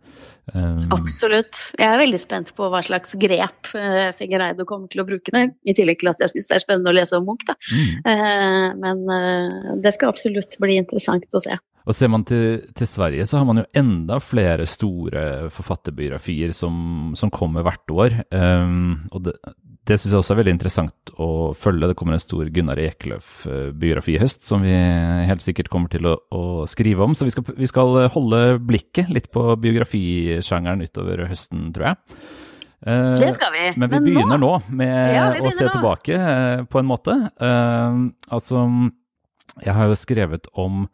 Um, 0.53 0.77
Absolutt. 0.93 1.57
Jeg 1.73 1.87
er 1.89 1.97
veldig 1.97 2.19
spent 2.21 2.51
på 2.53 2.67
hva 2.69 2.81
slags 2.85 3.15
grep 3.17 3.71
uh, 3.73 4.11
Figueiredo 4.13 4.67
kommer 4.69 4.91
til 4.91 5.01
å 5.01 5.07
bruke 5.07 5.33
det. 5.33 5.47
I 5.65 5.73
tillegg 5.77 6.03
til 6.03 6.11
at 6.11 6.21
jeg 6.21 6.35
syns 6.35 6.49
det 6.51 6.57
er 6.59 6.61
spennende 6.61 6.91
å 6.91 6.95
lese 6.95 7.17
om 7.17 7.25
Munch, 7.25 7.47
da. 7.47 7.55
mm. 7.65 7.95
Uh, 8.05 8.67
men 8.83 9.01
uh, 9.09 9.71
det 9.81 9.95
skal 9.95 10.13
absolutt 10.13 10.59
bli 10.61 10.77
interessant 10.81 11.25
å 11.33 11.41
se. 11.41 11.57
Og 11.85 11.93
ser 11.93 12.09
man 12.09 12.23
til, 12.25 12.63
til 12.73 12.87
Sverige, 12.89 13.27
så 13.29 13.37
har 13.37 13.45
man 13.45 13.61
jo 13.61 13.67
enda 13.77 14.17
flere 14.23 14.65
store 14.69 15.51
forfatterbiografier 15.53 16.53
som, 16.57 17.13
som 17.17 17.29
kommer 17.33 17.65
hvert 17.65 17.93
år. 17.93 18.15
Um, 18.33 19.03
og 19.13 19.27
det, 19.27 19.35
det 19.85 19.99
syns 20.01 20.15
jeg 20.15 20.21
også 20.23 20.33
er 20.33 20.39
veldig 20.39 20.55
interessant 20.55 21.11
å 21.21 21.27
følge. 21.53 21.91
Det 21.91 21.97
kommer 21.99 22.17
en 22.17 22.23
stor 22.23 22.49
Gunnar 22.49 22.81
Ekeløf-biografi 22.81 24.15
i 24.15 24.21
høst 24.23 24.47
som 24.47 24.65
vi 24.65 24.73
helt 24.73 25.45
sikkert 25.45 25.69
kommer 25.69 25.93
til 25.93 26.09
å, 26.09 26.15
å 26.33 26.41
skrive 26.69 27.05
om. 27.05 27.13
Så 27.13 27.27
vi 27.29 27.35
skal, 27.35 27.45
vi 27.53 27.69
skal 27.69 27.99
holde 28.15 28.41
blikket 28.65 29.13
litt 29.13 29.29
på 29.35 29.45
biografisjangeren 29.61 30.81
utover 30.87 31.25
høsten, 31.29 31.69
tror 31.75 31.91
jeg. 31.91 32.19
Eh, 32.85 33.13
Det 33.21 33.31
skal 33.37 33.53
vi. 33.53 33.65
Men 33.77 33.93
vi 33.93 34.01
begynner 34.09 34.41
nå 34.41 34.53
med 34.73 34.93
Ja, 35.19 35.29
begynner 35.35 35.53
å 35.53 35.57
se 35.61 35.69
nå. 35.69 35.73
tilbake, 35.77 36.17
eh, 36.17 36.65
på 36.65 36.81
en 36.81 36.89
måte. 36.89 37.19
Uh, 37.37 38.07
altså, 38.33 38.65
jeg 39.61 39.73
har 39.77 39.93
jo 39.93 40.01
skrevet 40.01 40.49
om 40.57 40.87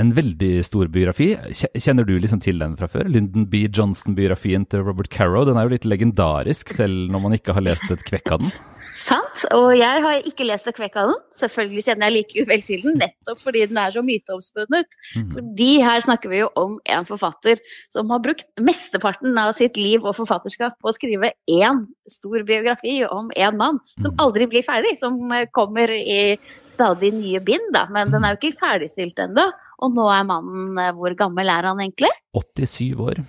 en 0.00 0.12
veldig 0.16 0.50
stor 0.64 0.88
biografi. 0.92 1.32
Kjenner 1.52 2.06
du 2.08 2.14
liksom 2.16 2.40
til 2.40 2.60
den 2.62 2.76
fra 2.78 2.88
før? 2.88 3.08
Lyndon 3.12 3.44
B. 3.52 3.66
Johnson-biografien 3.68 4.64
til 4.72 4.84
Robert 4.86 5.10
Carrow. 5.12 5.44
Den 5.44 5.58
er 5.60 5.66
jo 5.66 5.74
litt 5.74 5.88
legendarisk, 5.88 6.72
selv 6.72 7.12
når 7.12 7.22
man 7.26 7.36
ikke 7.36 7.52
har 7.56 7.64
lest 7.66 7.90
et 7.92 8.04
kvekk 8.08 8.32
av 8.32 8.44
den. 8.44 8.54
Sant. 8.72 9.44
Og 9.52 9.72
jeg 9.76 10.04
har 10.04 10.28
ikke 10.28 10.46
lest 10.48 10.68
et 10.70 10.78
kvekk 10.78 10.96
av 11.02 11.12
den. 11.12 11.18
Selvfølgelig 11.36 11.84
kjenner 11.88 12.08
jeg 12.08 12.16
likevel 12.18 12.64
til 12.68 12.86
den, 12.86 12.96
nettopp 13.02 13.42
fordi 13.42 13.66
den 13.68 13.80
er 13.82 13.92
så 13.92 14.04
myteomspunnet. 14.06 14.96
Mm. 15.18 15.28
Fordi 15.34 15.70
her 15.84 16.04
snakker 16.06 16.32
vi 16.32 16.40
jo 16.40 16.48
om 16.58 16.78
en 16.96 17.08
forfatter 17.08 17.60
som 17.92 18.08
har 18.12 18.22
brukt 18.24 18.48
mesteparten 18.64 19.36
av 19.40 19.52
sitt 19.58 19.76
liv 19.80 20.06
og 20.06 20.16
forfatterskap 20.16 20.78
på 20.80 20.88
å 20.88 20.96
skrive 20.96 21.34
én 21.50 21.84
stor 22.08 22.42
biografi 22.48 22.96
om 23.06 23.28
én 23.36 23.58
mann, 23.60 23.78
som 23.98 24.14
mm. 24.14 24.22
aldri 24.24 24.48
blir 24.50 24.64
ferdig. 24.64 24.96
Som 25.00 25.20
kommer 25.52 25.92
i 25.92 26.38
stadig 26.70 27.12
nye 27.16 27.42
bind, 27.44 27.72
da. 27.76 27.84
Men 27.92 28.12
den 28.12 28.24
er 28.24 28.34
jo 28.34 28.40
ikke 28.40 28.62
ferdigstilt 28.62 29.20
ennå. 29.20 29.50
Og 29.82 29.96
nå 29.96 30.06
er 30.14 30.26
mannen 30.28 30.78
eh, 30.78 30.92
Hvor 30.96 31.14
gammel 31.18 31.50
er 31.52 31.70
han 31.70 31.80
egentlig? 31.82 32.12
87 32.38 32.92
år. 33.02 33.22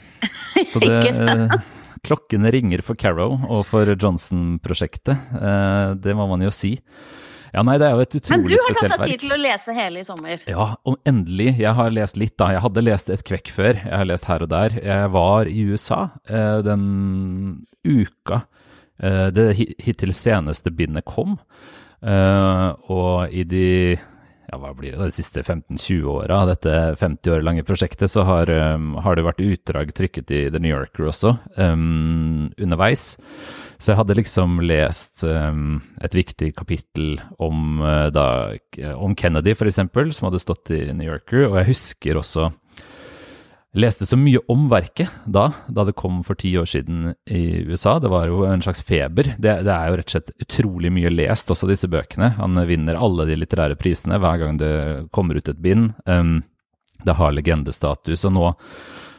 Så 0.70 0.82
det 0.84 1.00
Klokkene 2.04 2.52
ringer 2.52 2.82
for 2.84 3.00
Carrow 3.00 3.38
og 3.48 3.62
for 3.70 3.88
Johnson-prosjektet. 3.88 5.36
Eh, 5.40 5.94
det 6.04 6.16
må 6.20 6.26
man 6.28 6.42
jo 6.44 6.50
si. 6.52 6.74
Ja, 7.54 7.62
nei, 7.64 7.78
det 7.80 7.88
er 7.88 7.96
jo 7.96 8.04
et 8.04 8.18
utrolig 8.18 8.58
spesielt 8.58 8.66
verk. 8.66 8.74
Men 8.74 8.82
du 8.84 8.84
har 8.84 8.92
tatt 8.92 9.04
deg 9.06 9.14
tid 9.14 9.22
til 9.24 9.36
å 9.36 9.38
lese 9.40 9.76
hele 9.78 10.02
i 10.02 10.08
sommer? 10.08 10.44
Ja, 10.50 10.66
og 10.90 10.98
endelig. 11.08 11.54
Jeg 11.62 11.78
har 11.78 11.94
lest 11.96 12.20
litt, 12.20 12.34
da. 12.42 12.50
Jeg 12.56 12.64
hadde 12.66 12.84
lest 12.84 13.12
et 13.14 13.24
kvekk 13.30 13.54
før. 13.56 13.80
Jeg 13.86 13.94
har 13.94 14.10
lest 14.10 14.28
her 14.28 14.44
og 14.44 14.52
der. 14.52 14.76
Jeg 14.84 15.14
var 15.16 15.48
i 15.48 15.64
USA 15.70 16.02
eh, 16.28 16.60
den 16.66 16.84
uka 17.88 18.46
det 19.04 19.48
hittil 19.84 20.14
seneste 20.16 20.72
bindet 20.72 21.04
kom. 21.10 21.34
Og 22.06 23.34
i 23.36 23.42
de 23.50 23.66
ja, 24.54 24.60
hva 24.62 24.74
blir 24.78 24.94
det, 24.94 25.02
de 25.02 25.16
siste 25.16 25.42
15-20 25.42 26.06
åra 26.14 26.44
av 26.44 26.52
dette 26.52 26.78
50 27.00 27.34
år 27.34 27.44
lange 27.46 27.66
prosjektet, 27.66 28.12
så 28.12 28.26
har, 28.28 28.50
um, 28.76 28.94
har, 29.02 29.18
det 29.18 29.26
vært 29.26 29.44
utdrag 29.44 29.94
trykket 29.98 30.34
i 30.34 30.46
The 30.54 30.62
New 30.62 30.74
Yorker 30.74 31.10
også 31.10 31.36
um, 31.58 32.52
underveis. 32.62 33.14
Så 33.82 33.92
jeg 33.92 34.00
hadde 34.00 34.16
liksom 34.16 34.62
lest 34.64 35.26
um, 35.28 35.82
et 36.06 36.16
viktig 36.16 36.54
kapittel 36.56 37.18
om, 37.42 37.82
uh, 37.84 38.08
da, 38.14 38.28
om 38.96 39.16
Kennedy, 39.18 39.58
f.eks., 39.58 39.82
som 40.16 40.30
hadde 40.30 40.44
stått 40.44 40.72
i 40.76 40.86
New 40.94 41.10
Yorker, 41.10 41.48
og 41.50 41.60
jeg 41.62 41.74
husker 41.74 42.22
også 42.22 42.52
leste 43.74 44.06
så 44.06 44.18
mye 44.20 44.42
om 44.52 44.68
verket 44.72 45.12
da, 45.26 45.48
da 45.68 45.86
det 45.88 45.96
kom 45.98 46.22
for 46.26 46.38
ti 46.40 46.54
år 46.60 46.68
siden 46.70 47.14
i 47.26 47.64
USA. 47.68 47.98
Det 48.00 48.12
var 48.14 48.30
jo 48.30 48.44
en 48.46 48.62
slags 48.62 48.84
feber. 48.86 49.34
Det, 49.38 49.56
det, 49.66 49.74
er 49.74 49.90
jo 49.90 50.00
rett 50.00 50.10
og 50.10 50.16
slett 50.16 50.34
utrolig 50.46 50.94
mye 50.94 51.12
lest, 51.14 51.52
også 51.52 51.70
disse 51.70 51.90
bøkene. 51.92 52.36
Han 52.38 52.60
vinner 52.70 53.00
alle 53.00 53.28
de 53.30 53.38
litterære 53.40 53.78
prisene 53.80 54.20
hver 54.22 54.42
gang 54.42 54.60
det 54.62 54.74
kommer 55.16 55.40
ut 55.40 55.50
et 55.50 55.62
bind. 55.64 55.94
Um, 56.06 56.42
det 57.04 57.18
har 57.18 57.34
legendestatus, 57.36 58.24
og 58.30 58.36
nå 58.38 58.52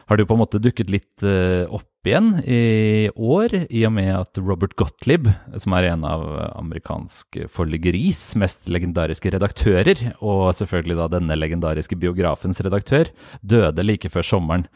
har 0.05 0.17
det 0.17 0.25
jo 0.25 0.29
på 0.29 0.37
en 0.37 0.43
måte 0.43 0.61
dukket 0.61 0.91
litt 0.93 1.25
uh, 1.25 1.65
opp 1.73 1.89
igjen 2.05 2.35
i 2.45 3.09
år, 3.09 3.55
i 3.73 3.81
og 3.87 3.95
med 3.95 4.11
at 4.13 4.37
Robert 4.37 4.75
Gottlieb, 4.77 5.25
som 5.57 5.73
er 5.73 5.89
en 5.89 6.05
av 6.05 6.25
amerikansk 6.51 7.39
forleggeris 7.49 8.35
mest 8.37 8.69
legendariske 8.69 9.33
redaktører, 9.33 10.03
og 10.21 10.51
selvfølgelig 10.53 10.99
da 10.99 11.09
denne 11.17 11.39
legendariske 11.39 11.97
biografens 11.97 12.61
redaktør, 12.61 13.09
døde 13.41 13.87
like 13.87 14.11
før 14.13 14.29
sommeren. 14.35 14.67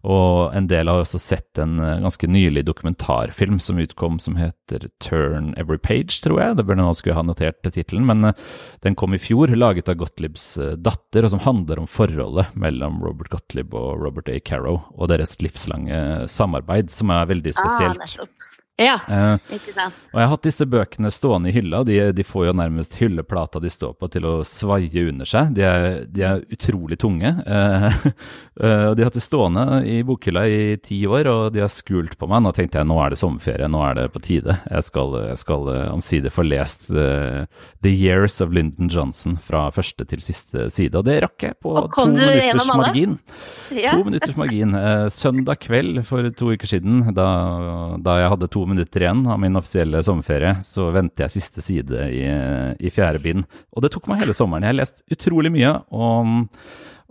Og 0.00 0.54
en 0.56 0.68
del 0.70 0.88
har 0.88 1.02
også 1.02 1.20
sett 1.20 1.60
en 1.60 1.76
eh, 1.82 1.98
ganske 2.00 2.28
nylig 2.30 2.62
dokumentarfilm 2.64 3.58
som 3.60 3.80
utkom 3.82 4.16
som 4.22 4.38
heter 4.40 4.88
Turn 5.02 5.52
Every 5.60 5.76
Page, 5.76 6.22
tror 6.24 6.40
jeg. 6.40 6.56
Det 6.56 6.64
burde 6.64 6.80
nå 6.80 6.94
skulle 6.96 7.18
ha 7.18 7.24
notert 7.26 7.60
tittelen, 7.66 8.06
men 8.08 8.30
eh, 8.30 8.46
den 8.86 8.96
kom 8.96 9.16
i 9.16 9.20
fjor, 9.20 9.52
laget 9.52 9.90
av 9.92 9.98
Gottliebs 10.00 10.46
eh, 10.58 10.76
datter, 10.80 11.28
og 11.28 11.34
som 11.34 11.44
handler 11.44 11.82
om 11.82 11.90
forholdet 11.90 12.54
mellom 12.56 13.02
Robert 13.04 13.32
Gottlieb 13.34 13.76
og 13.76 14.00
Robert 14.00 14.32
A. 14.32 14.38
Carrow 14.40 14.80
og 14.96 15.12
deres 15.12 15.36
livslange 15.44 16.30
samarbeid, 16.32 16.88
som 16.94 17.12
er 17.12 17.28
veldig 17.34 17.52
ah, 17.56 17.60
spesielt. 17.60 18.16
Ah, 18.24 18.48
ja, 18.80 18.96
uh, 19.08 19.52
ikke 19.52 19.74
sant. 19.74 19.96
Og 20.10 20.16
jeg 20.16 20.26
har 20.26 20.32
hatt 20.32 20.46
disse 20.46 20.66
bøkene 20.70 21.10
stående 21.12 21.50
i 21.50 21.54
hylla. 21.54 21.82
De, 21.86 21.98
de 22.16 22.24
får 22.26 22.48
jo 22.48 22.54
nærmest 22.56 22.96
hylleplata 23.00 23.60
de 23.62 23.70
står 23.72 23.92
på 24.00 24.08
til 24.12 24.26
å 24.28 24.34
svaie 24.46 25.04
under 25.10 25.28
seg. 25.28 25.52
De 25.56 25.64
er, 25.66 25.88
de 26.08 26.24
er 26.26 26.44
utrolig 26.48 27.00
tunge. 27.00 27.36
Uh, 27.50 27.86
uh, 28.62 28.90
de 28.94 29.02
har 29.02 29.08
hatt 29.08 29.16
det 29.16 29.22
stående 29.24 29.62
i 29.88 29.98
bokhylla 30.06 30.42
i 30.48 30.76
ti 30.82 31.00
år, 31.08 31.26
og 31.30 31.54
de 31.54 31.62
har 31.62 31.70
skult 31.72 32.14
på 32.18 32.28
meg. 32.30 32.42
Nå 32.44 32.52
tenkte 32.54 32.78
jeg 32.80 32.88
nå 32.88 32.96
er 33.02 33.12
det 33.12 33.18
sommerferie, 33.20 33.68
nå 33.70 33.80
er 33.84 33.96
det 33.98 34.04
på 34.14 34.22
tide. 34.22 34.54
Jeg 34.68 34.86
skal, 34.86 35.16
jeg 35.26 35.40
skal 35.40 35.70
omsider 35.90 36.32
få 36.32 36.44
lest 36.46 36.88
The 36.90 37.90
Years 37.90 38.38
of 38.44 38.54
Lyndon 38.54 38.90
Johnson 38.92 39.36
fra 39.42 39.66
første 39.74 40.06
til 40.08 40.22
siste 40.24 40.68
side. 40.72 40.94
Og 41.00 41.08
det 41.08 41.18
rakk 41.26 41.46
jeg 41.48 41.58
på 41.62 41.74
to 41.94 42.06
minutters 42.12 42.70
margin. 42.70 43.18
Ja. 43.74 43.96
To 43.96 44.06
minutters 44.06 44.38
margin. 44.40 44.76
søndag 45.14 45.60
kveld 45.66 46.04
for 46.08 46.30
to 46.36 46.52
uker 46.54 46.70
siden, 46.70 47.02
da, 47.16 47.28
da 48.02 48.18
jeg 48.22 48.32
hadde 48.34 48.50
to 48.52 48.64
minutter 48.70 49.04
igjen 49.04 49.24
av 49.30 49.40
min 49.42 49.58
offisielle 49.58 50.02
sommerferie, 50.06 50.56
så 50.64 50.90
venter 50.94 51.26
jeg 51.26 51.36
siste 51.36 51.64
side 51.64 52.06
i, 52.14 52.22
i 52.78 52.92
fjerde 52.94 53.22
bind. 53.24 53.48
Og 53.74 53.84
det 53.84 53.92
tok 53.94 54.08
meg 54.10 54.22
hele 54.22 54.36
sommeren. 54.36 54.66
Jeg 54.66 54.74
har 54.74 54.80
lest 54.80 55.02
utrolig 55.12 55.52
mye, 55.54 55.72
og, 55.94 56.52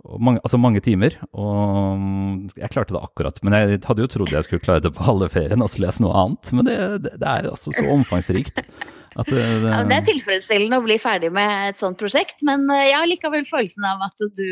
og 0.04 0.22
mange, 0.28 0.42
altså 0.44 0.60
mange 0.60 0.82
timer. 0.84 1.18
Og 1.32 2.54
jeg 2.58 2.72
klarte 2.72 2.96
det 2.96 3.02
akkurat. 3.02 3.42
Men 3.44 3.58
jeg 3.58 3.82
hadde 3.86 4.06
jo 4.06 4.12
trodd 4.12 4.32
jeg 4.34 4.48
skulle 4.48 4.64
klare 4.64 4.84
det 4.84 4.94
på 4.96 5.06
halve 5.06 5.30
ferien, 5.32 5.62
og 5.64 5.72
så 5.72 5.84
lese 5.84 6.04
noe 6.04 6.16
annet. 6.24 6.54
Men 6.56 6.68
det, 6.68 6.78
det, 7.06 7.18
det 7.20 7.34
er 7.34 7.52
altså 7.52 7.74
så 7.76 7.86
omfangsrikt. 7.92 8.64
Det, 9.10 9.24
det, 9.26 9.40
ja, 9.66 9.82
det, 9.82 9.96
er 9.96 10.06
tilfredsstillende 10.06 10.78
å 10.78 10.84
bli 10.84 10.96
ferdig 11.02 11.32
med 11.34 11.72
et 11.72 11.78
sånt 11.78 11.98
prosjekt, 11.98 12.38
men 12.46 12.62
eh, 12.70 12.92
jeg 12.92 12.94
har 12.94 13.08
likevel 13.10 13.42
følelsen 13.48 13.88
av 13.88 14.04
at 14.06 14.22
du 14.38 14.46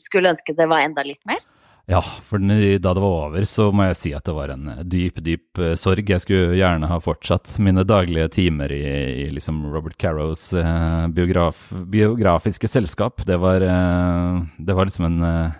skulle 0.00 0.32
ønske 0.32 0.56
det 0.56 0.66
var 0.70 0.86
enda 0.86 1.04
litt 1.04 1.20
mer. 1.28 1.42
Ja, 1.88 2.02
for 2.02 2.42
da 2.42 2.92
det 2.92 3.00
var 3.00 3.14
over, 3.30 3.44
så 3.48 3.70
må 3.72 3.86
jeg 3.86 3.96
si 3.96 4.10
at 4.12 4.26
det 4.28 4.34
var 4.36 4.50
en 4.52 4.66
dyp, 4.84 5.22
dyp 5.24 5.60
eh, 5.64 5.72
sorg. 5.80 6.10
Jeg 6.12 6.20
skulle 6.20 6.58
gjerne 6.58 6.90
ha 6.90 6.98
fortsatt 7.00 7.54
mine 7.64 7.80
daglige 7.88 8.26
timer 8.34 8.74
i, 8.76 8.82
i 9.22 9.28
liksom 9.32 9.62
Robert 9.72 9.96
Carrows 9.96 10.50
eh, 10.52 11.06
biograf, 11.16 11.70
biografiske 11.88 12.68
selskap. 12.68 13.24
Det 13.24 13.38
var, 13.40 13.64
eh, 13.64 14.42
det 14.60 14.76
var 14.76 14.90
liksom 14.90 15.06
en, 15.08 15.24
eh, 15.24 15.56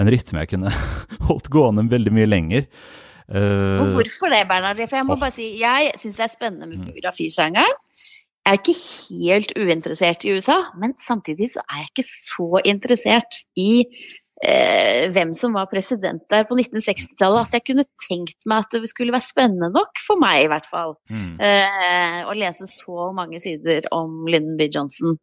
en, 0.00 0.10
rytme 0.14 0.46
jeg 0.46 0.50
kunne 0.54 0.72
holdt 1.28 1.50
gående 1.52 1.84
veldig 1.92 2.14
mye 2.16 2.30
lenger. 2.30 2.64
Uh, 3.28 3.82
og 3.84 3.98
hvorfor 3.98 4.32
det, 4.32 4.46
Bernhard? 4.48 4.80
For 4.88 4.96
jeg 4.96 5.04
må 5.04 5.18
oh. 5.18 5.20
bare 5.20 5.34
si, 5.34 5.50
jeg 5.60 5.90
syns 6.00 6.16
det 6.16 6.24
er 6.24 6.32
spennende 6.32 6.70
med 6.70 6.78
mm. 6.78 6.86
biografisjangeren. 6.94 7.76
Jeg 8.48 8.56
er 8.56 8.62
ikke 8.62 8.80
helt 8.80 9.52
uinteressert 9.60 10.24
i 10.24 10.32
USA, 10.32 10.56
men 10.80 10.96
samtidig 10.96 11.50
så 11.52 11.60
er 11.68 11.82
jeg 11.82 11.90
ikke 11.90 12.06
så 12.08 12.62
interessert 12.64 13.42
i 13.60 13.84
eh, 14.44 15.08
hvem 15.14 15.34
som 15.36 15.56
var 15.56 15.70
president 15.70 16.22
der 16.30 16.46
på 16.48 16.56
1960-tallet, 16.58 17.48
at 17.48 17.58
jeg 17.58 17.66
kunne 17.70 17.86
tenkt 18.06 18.48
meg 18.48 18.64
at 18.64 18.78
det 18.78 18.90
skulle 18.90 19.14
være 19.14 19.26
spennende 19.26 19.70
nok, 19.74 20.02
for 20.04 20.20
meg 20.20 20.46
i 20.46 20.50
hvert 20.52 20.68
fall, 20.68 20.96
mm. 21.10 21.36
eh, 21.42 22.22
å 22.28 22.36
lese 22.38 22.68
så 22.70 23.10
mange 23.16 23.40
sider 23.42 23.88
om 23.94 24.26
Lyndon 24.30 24.58
B. 24.60 24.70
Johnson. 24.72 25.18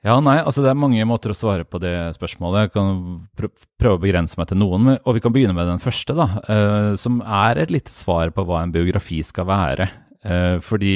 Ja, 0.00 0.14
nei, 0.24 0.38
altså 0.40 0.62
det 0.64 0.70
er 0.70 0.78
mange 0.80 1.04
måter 1.04 1.34
å 1.34 1.36
svare 1.36 1.66
på 1.68 1.76
det 1.82 1.92
spørsmålet. 2.16 2.70
Jeg 2.70 2.72
kan 2.72 3.00
prøve 3.36 3.98
å 3.98 4.00
begrense 4.00 4.38
meg 4.40 4.48
til 4.48 4.60
noen, 4.62 4.94
og 4.96 5.16
vi 5.16 5.20
kan 5.20 5.34
begynne 5.34 5.56
med 5.56 5.68
den 5.68 5.82
første, 5.82 6.16
da, 6.16 6.28
eh, 6.48 6.92
som 7.00 7.20
er 7.20 7.60
et 7.60 7.72
lite 7.74 7.92
svar 7.92 8.32
på 8.32 8.46
hva 8.48 8.62
en 8.64 8.72
biografi 8.72 9.20
skal 9.26 9.50
være. 9.50 9.90
Eh, 10.24 10.56
fordi 10.64 10.94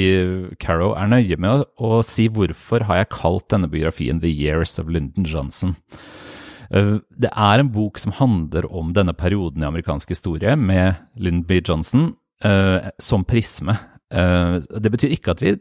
Carrow 0.61 0.95
er 0.97 1.09
nøye 1.09 1.37
med 1.37 1.49
å, 1.53 1.65
å 1.77 2.01
si 2.05 2.27
hvorfor 2.33 2.85
har 2.89 3.03
jeg 3.03 3.13
kalt 3.13 3.47
denne 3.53 3.69
biografien 3.69 4.21
The 4.21 4.29
Years 4.29 4.77
of 4.81 4.89
Lyndon 4.89 5.25
Johnson. 5.29 5.77
Eh, 6.71 6.97
det 7.11 7.31
er 7.31 7.61
en 7.61 7.71
bok 7.73 7.99
som 8.01 8.15
handler 8.15 8.67
om 8.71 8.93
denne 8.95 9.13
perioden 9.17 9.63
i 9.63 9.67
amerikansk 9.67 10.13
historie 10.15 10.55
med 10.55 11.01
Lyndon 11.15 11.45
B. 11.47 11.61
Johnson 11.61 12.13
uh, 12.45 12.89
som 13.01 13.25
prisme. 13.27 13.77
Uh, 14.13 14.61
det 14.79 14.91
betyr 14.93 15.15
ikke 15.15 15.33
at 15.33 15.41
vi 15.41 15.55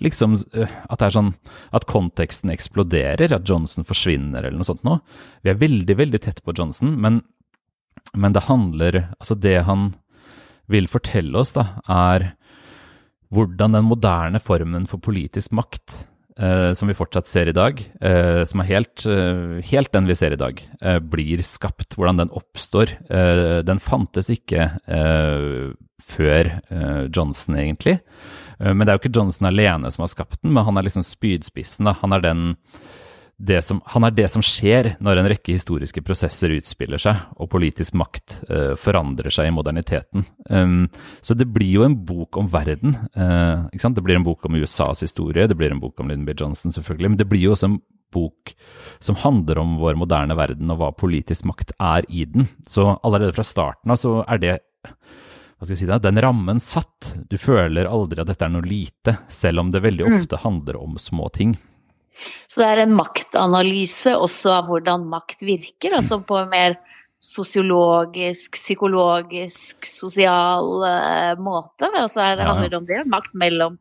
liksom 0.00 0.32
At 0.32 0.98
det 0.98 1.06
er 1.06 1.12
sånn 1.12 1.34
at 1.76 1.84
konteksten 1.84 2.50
eksploderer, 2.52 3.34
at 3.36 3.48
Johnson 3.48 3.84
forsvinner 3.84 4.40
eller 4.40 4.56
noe 4.56 4.68
sånt 4.68 4.84
noe. 4.86 5.02
Vi 5.44 5.52
er 5.52 5.60
veldig, 5.60 5.96
veldig 5.98 6.20
tett 6.24 6.40
på 6.44 6.54
Johnson, 6.56 6.94
men, 6.96 7.20
men 8.16 8.32
det 8.32 8.46
handler 8.48 9.02
Altså, 9.18 9.36
det 9.36 9.58
han 9.68 9.92
vil 10.70 10.88
fortelle 10.88 11.36
oss, 11.36 11.52
da, 11.52 11.82
er 11.90 12.30
hvordan 13.30 13.76
den 13.76 13.86
moderne 13.90 14.40
formen 14.42 14.88
for 14.90 15.02
politisk 15.02 15.52
makt 15.54 16.06
Uh, 16.40 16.72
som 16.72 16.88
vi 16.88 16.96
fortsatt 16.96 17.28
ser 17.28 17.50
i 17.50 17.52
dag, 17.52 17.82
eh, 18.00 18.42
som 18.48 18.62
er 18.62 18.68
helt, 18.70 19.02
uh, 19.04 19.58
helt, 19.60 19.90
den 19.92 20.06
vi 20.08 20.16
ser 20.16 20.32
i 20.32 20.40
dag, 20.40 20.62
blir 21.12 21.42
skapt. 21.44 21.98
Hvordan 21.98 22.22
den 22.22 22.32
oppstår. 22.32 22.94
den 23.66 23.80
fantes 23.82 24.30
ikke 24.32 24.70
før 26.00 26.48
Johnson, 27.12 27.56
egentlig. 27.58 27.98
men 28.58 28.80
det 28.80 28.88
er 28.88 28.96
jo 28.96 29.02
ikke 29.02 29.16
Johnson 29.18 29.48
alene 29.50 29.90
som 29.92 30.04
har 30.04 30.12
skapt 30.12 30.40
den, 30.42 30.52
men 30.54 30.64
han 30.64 30.78
er 30.78 30.86
liksom 30.86 31.04
spydspissen. 31.04 31.88
Da. 31.88 31.96
Han 32.00 32.12
er 32.16 32.24
den 32.24 32.42
som, 33.64 33.80
han 33.86 34.04
er 34.04 34.14
det 34.14 34.26
som 34.32 34.42
skjer 34.44 34.94
når 35.00 35.20
en 35.20 35.28
rekke 35.32 35.54
historiske 35.54 36.02
prosesser 36.04 36.52
utspiller 36.52 37.00
seg, 37.00 37.22
og 37.40 37.48
politisk 37.52 37.96
makt 37.96 38.40
uh, 38.50 38.74
forandrer 38.76 39.32
seg 39.32 39.48
i 39.48 39.54
moderniteten. 39.54 40.26
Um, 40.50 40.82
så 41.24 41.36
det 41.38 41.48
blir 41.48 41.70
jo 41.78 41.86
en 41.86 41.96
bok 42.04 42.36
om 42.40 42.50
verden. 42.52 42.98
Uh, 43.16 43.70
det 43.72 44.04
blir 44.04 44.18
en 44.18 44.26
bok 44.26 44.44
om 44.44 44.58
USAs 44.60 45.00
historie, 45.06 45.48
det 45.48 45.56
blir 45.56 45.72
en 45.72 45.80
bok 45.80 46.00
om 46.00 46.10
Lyndon 46.10 46.28
B. 46.28 46.36
Johnson, 46.36 46.74
selvfølgelig, 46.74 47.14
men 47.14 47.20
det 47.20 47.28
blir 47.30 47.48
jo 47.48 47.54
også 47.56 47.70
en 47.70 47.80
bok 48.12 48.54
som 48.98 49.16
handler 49.22 49.60
om 49.62 49.76
vår 49.80 49.96
moderne 49.98 50.34
verden 50.38 50.70
og 50.72 50.80
hva 50.80 50.90
politisk 50.98 51.46
makt 51.48 51.72
er 51.78 52.06
i 52.10 52.26
den. 52.26 52.48
Så 52.68 52.88
allerede 53.00 53.34
fra 53.36 53.46
starten 53.46 53.94
av 53.94 54.00
så 54.02 54.18
er 54.26 54.42
det 54.42 54.56
hva 55.60 55.66
skal 55.68 55.74
jeg 55.74 55.82
si 55.82 55.88
det, 55.90 55.98
den 56.06 56.20
rammen 56.24 56.60
satt. 56.62 57.10
Du 57.28 57.36
føler 57.36 57.88
aldri 57.88 58.22
at 58.22 58.30
dette 58.30 58.46
er 58.46 58.52
noe 58.54 58.64
lite, 58.64 59.18
selv 59.28 59.60
om 59.60 59.72
det 59.72 59.82
veldig 59.84 60.06
Mm. 60.08 60.14
ofte 60.16 60.40
handler 60.40 60.78
om 60.80 60.96
små 60.96 61.28
ting. 61.32 61.58
Så 62.50 62.62
det 62.62 62.68
er 62.68 62.82
en 62.84 62.96
maktanalyse 62.98 64.16
også 64.18 64.56
av 64.58 64.70
hvordan 64.70 65.06
makt 65.10 65.44
virker, 65.46 65.96
altså 66.00 66.20
på 66.26 66.40
en 66.42 66.50
mer 66.52 66.78
sosiologisk, 67.20 68.56
psykologisk, 68.56 69.84
sosial 69.84 70.70
uh, 70.80 71.34
måte. 71.40 71.90
Altså 71.92 72.22
er 72.24 72.36
det, 72.36 72.44
Ja. 72.44 72.48
handler 72.48 72.68
det 72.70 72.78
om 72.78 72.86
det, 72.88 73.02
makt 73.06 73.34
mellom, 73.34 73.78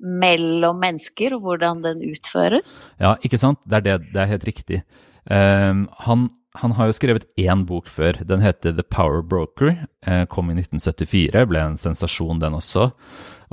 mellom 0.00 0.80
mennesker 0.80 1.36
og 1.36 1.42
hvordan 1.44 1.82
den 1.84 2.00
utføres. 2.08 2.90
Ja, 2.98 3.16
ikke 3.22 3.38
sant? 3.38 3.60
Det 3.68 3.76
er, 3.76 3.80
det, 3.80 4.12
det 4.14 4.22
er 4.22 4.32
helt 4.32 4.48
riktig. 4.48 4.82
Um, 5.28 5.88
han, 6.00 6.30
han 6.56 6.72
har 6.72 6.88
jo 6.88 6.96
skrevet 6.96 7.28
én 7.36 7.66
bok 7.68 7.86
før. 7.86 8.24
Den 8.24 8.40
heter 8.40 8.72
The 8.72 8.82
Power 8.82 9.20
Broker. 9.22 9.84
Uh, 10.06 10.24
kom 10.24 10.48
i 10.48 10.56
1974, 10.56 11.44
ble 11.46 11.60
en 11.60 11.76
sensasjon 11.76 12.40
den 12.40 12.56
også. 12.56 12.88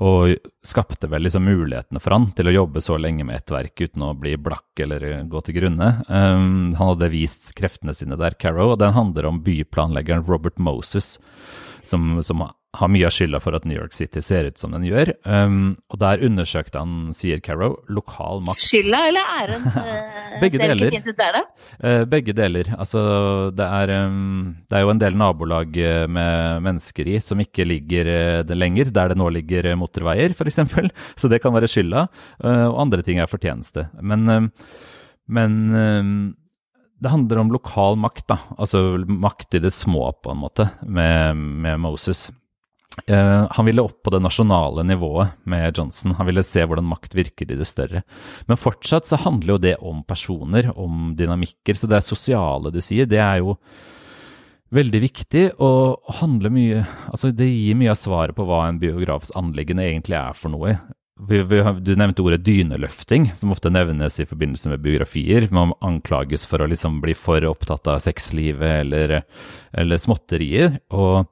Og 0.03 0.35
skapte 0.65 1.07
vel 1.07 1.23
liksom 1.23 1.45
mulighetene 1.47 2.01
for 2.03 2.15
han 2.15 2.27
til 2.35 2.49
å 2.49 2.55
jobbe 2.55 2.81
så 2.83 2.97
lenge 2.99 3.23
med 3.27 3.39
ett 3.39 3.53
verk 3.53 3.79
uten 3.79 4.03
å 4.03 4.11
bli 4.19 4.33
blakk 4.35 4.83
eller 4.83 5.05
gå 5.31 5.43
til 5.45 5.55
grunne. 5.59 5.91
Um, 6.09 6.73
han 6.75 6.91
hadde 6.91 7.13
vist 7.13 7.53
kreftene 7.55 7.95
sine 7.95 8.19
der, 8.19 8.35
Carrow, 8.39 8.73
og 8.73 8.81
den 8.83 8.95
handler 8.97 9.29
om 9.29 9.39
byplanleggeren 9.45 10.25
Robert 10.27 10.59
Moses, 10.59 11.15
som, 11.87 12.17
som 12.25 12.43
har 12.79 12.89
mye 12.91 13.07
av 13.07 13.13
skylda 13.13 13.39
for 13.43 13.55
at 13.57 13.65
New 13.67 13.77
York 13.77 13.95
City 13.95 14.21
ser 14.23 14.49
ut 14.49 14.59
som 14.59 14.73
den 14.75 14.85
gjør. 14.87 15.11
Um, 15.23 15.75
og 15.93 15.99
der 16.01 16.23
undersøkte 16.25 16.81
han, 16.81 17.13
sier 17.15 17.41
Carrow, 17.43 17.77
lokal 17.91 18.43
makt. 18.45 18.63
Skylda 18.63 19.01
eller 19.09 19.31
æren? 19.39 19.65
eh, 19.81 20.37
Begge 20.43 20.59
ser 20.59 20.73
deler. 20.73 20.91
ikke 20.91 20.99
fint 20.99 21.09
ut, 21.09 21.19
der, 21.21 21.39
da? 21.39 21.43
Uh, 21.79 22.05
begge 22.11 22.35
deler. 22.37 22.71
Altså, 22.77 23.03
det 23.55 23.67
er, 23.79 23.95
um, 24.05 24.53
det 24.69 24.79
er 24.79 24.85
jo 24.85 24.93
en 24.93 25.03
del 25.03 25.19
nabolag 25.19 25.81
eh, 25.81 26.05
med 26.11 26.63
mennesker 26.65 27.11
i 27.15 27.19
som 27.23 27.41
ikke 27.43 27.67
ligger 27.67 28.11
det 28.47 28.57
lenger, 28.57 28.93
der 28.93 29.11
det 29.11 29.19
nå 29.19 29.29
ligger 29.33 29.71
motorveier, 29.79 30.35
f.eks. 30.35 30.61
Så 31.21 31.31
det 31.31 31.41
kan 31.43 31.55
være 31.55 31.69
skylda. 31.71 32.07
Uh, 32.43 32.67
og 32.71 32.81
andre 32.87 33.05
ting 33.05 33.21
er 33.21 33.31
fortjeneste. 33.31 33.89
Men, 34.01 34.27
um, 34.29 34.49
men 35.31 35.61
um, 35.73 36.17
det 37.01 37.11
handler 37.11 37.41
om 37.41 37.51
lokal 37.53 37.97
makt, 37.99 38.25
da. 38.31 38.39
Altså 38.57 38.81
makt 39.05 39.57
i 39.57 39.61
det 39.63 39.73
små, 39.75 40.07
på 40.23 40.31
en 40.33 40.41
måte, 40.41 40.69
med, 40.81 41.35
med 41.35 41.79
Moses. 41.83 42.29
Eh, 43.03 43.47
han 43.51 43.65
ville 43.67 43.83
opp 43.83 44.03
på 44.03 44.13
det 44.13 44.21
nasjonale 44.23 44.85
nivået 44.87 45.35
med 45.43 45.77
Johnson. 45.77 46.15
Han 46.15 46.29
ville 46.29 46.43
se 46.47 46.63
hvordan 46.63 46.87
makt 46.87 47.15
virker 47.17 47.51
i 47.51 47.57
det 47.59 47.67
større. 47.67 48.05
Men 48.47 48.59
fortsatt 48.59 49.09
så 49.09 49.19
handler 49.19 49.55
jo 49.55 49.63
det 49.67 49.75
om 49.83 50.03
personer, 50.07 50.71
om 50.79 51.11
dynamikker. 51.17 51.75
Så 51.75 51.91
det 51.91 51.99
er 51.99 52.07
sosiale 52.07 52.71
du 52.71 52.79
sier, 52.83 53.09
det 53.09 53.19
er 53.19 53.41
jo 53.43 53.57
veldig 54.75 54.99
viktig 55.03 55.43
og 55.61 56.09
handler 56.17 56.51
mye 56.51 56.79
Altså 57.07 57.29
det 57.31 57.45
gir 57.47 57.77
mye 57.77 57.93
av 57.93 57.99
svaret 58.01 58.35
på 58.35 58.43
hva 58.47 58.65
en 58.65 58.79
biografs 58.81 59.29
anliggende 59.37 59.85
egentlig 59.85 60.17
er 60.17 60.37
for 60.37 60.51
noe. 60.51 60.77
Du 61.15 61.91
nevnte 61.95 62.23
ordet 62.25 62.41
dyneløfting, 62.43 63.29
som 63.39 63.53
ofte 63.53 63.71
nevnes 63.71 64.17
i 64.19 64.25
forbindelse 64.27 64.73
med 64.73 64.81
biografier. 64.83 65.45
Man 65.47 65.71
anklages 65.79 66.43
for 66.49 66.59
å 66.59 66.67
liksom 66.67 66.97
bli 67.03 67.15
for 67.15 67.45
opptatt 67.47 67.87
av 67.87 68.01
sexlivet 68.03 68.81
eller, 68.81 69.21
eller 69.71 70.01
småtterier. 70.01 70.81
Og 70.91 71.23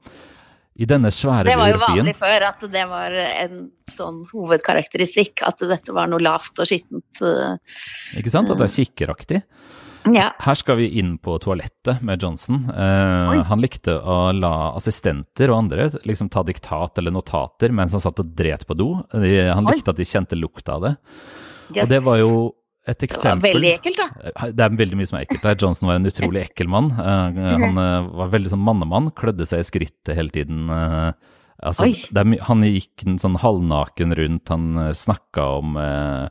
i 0.75 0.87
denne 0.89 1.11
svære 1.13 1.45
Det 1.45 1.55
var 1.59 1.69
jo 1.69 1.77
vanlig 1.83 2.15
før 2.17 2.47
at 2.47 2.63
det 2.73 2.83
var 2.89 3.13
en 3.13 3.59
sånn 3.91 4.23
hovedkarakteristikk, 4.31 5.43
at 5.45 5.61
dette 5.69 5.93
var 5.93 6.09
noe 6.09 6.23
lavt 6.23 6.57
og 6.59 6.69
skittent. 6.69 7.21
eh. 7.21 7.57
Ikke 8.17 8.33
sant? 8.33 8.49
At 8.49 8.57
det 8.61 8.69
er 8.71 8.77
kikkeraktig. 8.81 9.43
Ja. 10.11 10.31
Her 10.43 10.57
skal 10.59 10.81
vi 10.81 10.89
inn 10.99 11.13
på 11.23 11.37
toalettet 11.39 12.01
med 12.03 12.21
Johnson. 12.23 12.65
Eh, 12.73 13.43
han 13.47 13.61
likte 13.63 13.95
å 14.01 14.33
la 14.35 14.73
assistenter 14.75 15.53
og 15.53 15.61
andre 15.61 15.85
liksom 16.03 16.27
ta 16.33 16.43
diktat 16.43 16.97
eller 16.99 17.13
notater 17.15 17.71
mens 17.71 17.95
han 17.95 18.03
satt 18.03 18.19
og 18.19 18.33
dret 18.35 18.65
på 18.67 18.75
do. 18.75 18.89
Han 19.13 19.69
Oi. 19.69 19.77
likte 19.77 19.93
at 19.93 20.01
de 20.01 20.09
kjente 20.09 20.35
lukta 20.39 20.75
av 20.75 20.89
det. 20.89 20.93
Yes. 21.73 21.85
Og 21.85 21.93
det 21.93 22.01
var 22.03 22.19
jo 22.19 22.33
et 22.87 23.03
eksempel 23.07 23.53
veldig 23.55 23.69
ekkelt, 23.77 23.99
da. 24.01 24.49
Det 24.51 24.63
er 24.65 24.73
veldig 24.79 24.97
mye 24.99 25.07
som 25.07 25.17
er 25.19 25.25
ekkelt 25.27 25.45
der. 25.45 25.55
Johnson 25.61 25.87
var 25.87 25.95
en 26.01 26.09
utrolig 26.09 26.41
ekkel 26.49 26.67
mann. 26.67 26.89
Eh, 26.91 27.37
han 27.63 27.77
eh, 27.79 28.09
var 28.19 28.31
veldig 28.33 28.51
sånn 28.51 28.65
mannemann, 28.65 29.11
klødde 29.15 29.45
seg 29.47 29.63
i 29.63 29.67
skrittet 29.69 30.15
hele 30.17 30.33
tiden. 30.35 30.65
eh, 30.69 31.13
altså, 31.63 31.87
my- 32.27 32.41
han 32.43 32.65
gikk 32.67 33.05
en 33.07 33.15
sånn 33.23 33.37
halvnaken 33.39 34.11
rundt, 34.19 34.49
han 34.51 34.65
snakka 34.99 35.45
om, 35.61 35.77
eh, 35.79 36.27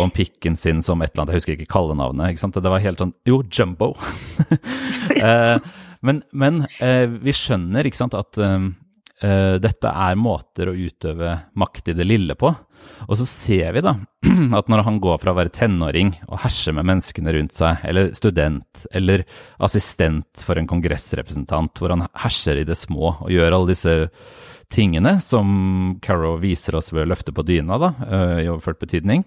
om 0.00 0.10
pikken 0.10 0.56
sin 0.56 0.80
som 0.80 1.02
et 1.02 1.12
eller 1.12 1.26
annet, 1.26 1.34
jeg 1.34 1.42
husker 1.42 1.58
ikke 1.58 1.74
kallenavnet. 1.76 2.30
ikke 2.32 2.44
sant? 2.46 2.54
Det 2.56 2.70
var 2.72 2.80
helt 2.80 2.98
sånn 3.04 3.12
Jo, 3.28 3.42
Jumbo. 3.50 3.92
Eh, 5.20 5.58
men 6.02 6.22
men 6.32 6.62
eh, 6.80 7.04
vi 7.20 7.32
skjønner, 7.36 7.84
ikke 7.84 7.98
sant, 7.98 8.14
at 8.14 8.38
dette 9.60 9.90
er 9.90 10.14
måter 10.16 10.70
å 10.70 10.72
utøve 10.72 11.34
makt 11.60 11.90
i 11.92 11.92
det 11.92 12.06
lille 12.08 12.32
på. 12.40 12.54
Og 13.08 13.18
så 13.20 13.26
ser 13.28 13.74
vi 13.76 13.82
da 13.84 13.94
at 14.58 14.70
når 14.70 14.84
han 14.86 15.00
går 15.02 15.18
fra 15.22 15.32
å 15.32 15.38
være 15.38 15.52
tenåring 15.54 16.12
og 16.28 16.42
herse 16.44 16.74
med 16.76 16.88
menneskene 16.88 17.34
rundt 17.36 17.56
seg, 17.56 17.82
eller 17.88 18.12
student, 18.16 18.86
eller 18.92 19.24
assistent 19.62 20.44
for 20.44 20.60
en 20.60 20.68
kongressrepresentant, 20.70 21.80
hvor 21.80 21.94
han 21.94 22.06
herser 22.22 22.60
i 22.60 22.66
det 22.68 22.78
små 22.78 23.14
og 23.16 23.30
gjør 23.32 23.56
alle 23.56 23.72
disse 23.72 23.96
tingene 24.70 25.16
som 25.24 25.98
Carrow 26.02 26.36
viser 26.40 26.78
oss 26.78 26.92
ved 26.92 27.04
å 27.04 27.10
løfte 27.10 27.34
på 27.34 27.44
dyna, 27.46 27.78
da, 27.80 27.94
eh, 28.06 28.36
i 28.44 28.50
overført 28.50 28.82
betydning, 28.82 29.24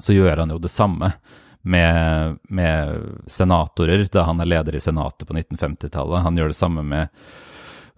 så 0.00 0.16
gjør 0.16 0.44
han 0.44 0.52
jo 0.52 0.58
det 0.60 0.72
samme 0.72 1.14
med, 1.62 2.38
med 2.48 3.22
senatorer 3.28 4.06
da 4.12 4.24
han 4.28 4.40
er 4.40 4.48
leder 4.48 4.76
i 4.76 4.80
Senatet 4.80 5.28
på 5.28 5.36
1950-tallet. 5.36 6.24
Han 6.24 6.36
gjør 6.36 6.52
det 6.52 6.56
samme 6.60 6.84
med 6.84 7.08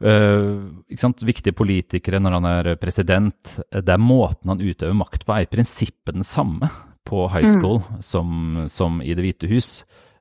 sant? 0.03 1.23
viktige 1.27 1.55
politikere 1.57 2.19
når 2.23 2.38
han 2.38 2.49
er 2.51 2.71
president. 2.81 3.57
Det 3.71 3.93
er 3.95 4.03
måten 4.03 4.51
han 4.51 4.62
utøver 4.62 4.97
makt 4.99 5.27
på, 5.27 5.35
er 5.37 5.47
i 5.47 5.53
prinsippet 5.53 6.17
den 6.17 6.27
samme 6.27 6.71
på 7.07 7.27
high 7.33 7.51
school 7.51 7.81
som, 8.01 8.65
som 8.71 9.01
i 9.03 9.15
Det 9.15 9.27
hvite 9.27 9.51
hus. 9.51 9.71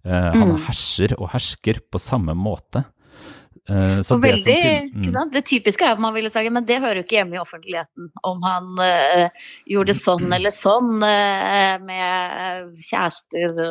Eh, 0.06 0.32
han 0.34 0.56
herser 0.66 1.14
og 1.20 1.32
hersker 1.36 1.82
på 1.92 2.02
samme 2.02 2.36
måte. 2.38 2.84
Eh, 3.70 4.02
så 4.02 4.16
Og 4.16 4.24
det 4.24 4.32
veldig, 4.32 4.56
som 5.12 5.28
mm. 5.28 5.34
Det 5.36 5.44
typiske 5.46 5.86
er 5.86 5.94
at 5.94 6.02
man 6.02 6.16
ville 6.16 6.32
sagt 6.34 6.50
men 6.52 6.66
det 6.66 6.80
hører 6.82 7.02
jo 7.02 7.04
ikke 7.06 7.20
hjemme 7.20 7.38
i 7.38 7.42
offentligheten. 7.42 8.10
Om 8.26 8.42
han 8.46 8.72
uh, 8.82 9.44
gjorde 9.70 9.96
sånn 9.98 10.26
eller 10.38 10.54
sånn 10.56 10.98
uh, 11.04 11.76
med 11.86 12.82
kjærester, 12.82 13.62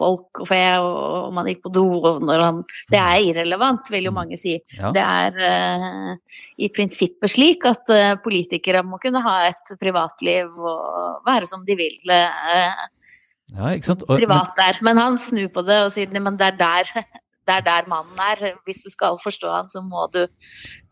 folk 0.00 0.40
og 0.40 0.48
fe, 0.48 0.62
og 0.80 1.28
om 1.28 1.40
han 1.40 1.50
gikk 1.50 1.64
på 1.66 1.74
do 1.76 1.84
og 1.98 2.22
når 2.24 2.44
han 2.46 2.62
Det 2.90 3.00
er 3.00 3.26
irrelevant, 3.28 3.90
vil 3.92 4.08
jo 4.08 4.14
mange 4.16 4.38
si. 4.40 4.56
Ja. 4.78 4.92
Det 4.96 5.04
er 5.04 5.36
uh, 5.36 6.38
i 6.56 6.70
prinsippet 6.72 7.34
slik 7.34 7.68
at 7.68 7.92
politikere 8.24 8.82
må 8.86 8.98
kunne 9.02 9.20
ha 9.24 9.36
et 9.50 9.74
privatliv 9.80 10.48
og 10.48 11.26
være 11.26 11.48
som 11.50 11.66
de 11.66 11.76
vil. 11.76 11.98
Ja, 12.08 13.72
ikke 13.74 13.92
sant? 13.92 14.04
Og- 14.08 14.18
privat 14.18 14.56
der. 14.56 14.78
Men 14.86 15.00
han 15.00 15.18
snur 15.20 15.50
på 15.52 15.64
det 15.66 15.82
og 15.84 15.92
sier 15.92 16.10
"Nei, 16.10 16.22
men 16.24 16.38
det 16.40 16.54
er 16.54 16.56
der, 16.56 16.92
det 17.50 17.58
er 17.58 17.66
der 17.66 17.90
mannen 17.90 18.22
er. 18.22 18.56
Hvis 18.66 18.84
du 18.84 18.90
skal 18.92 19.18
forstå 19.20 19.50
han, 19.50 19.70
så 19.72 19.82
må 19.82 20.06
du 20.14 20.22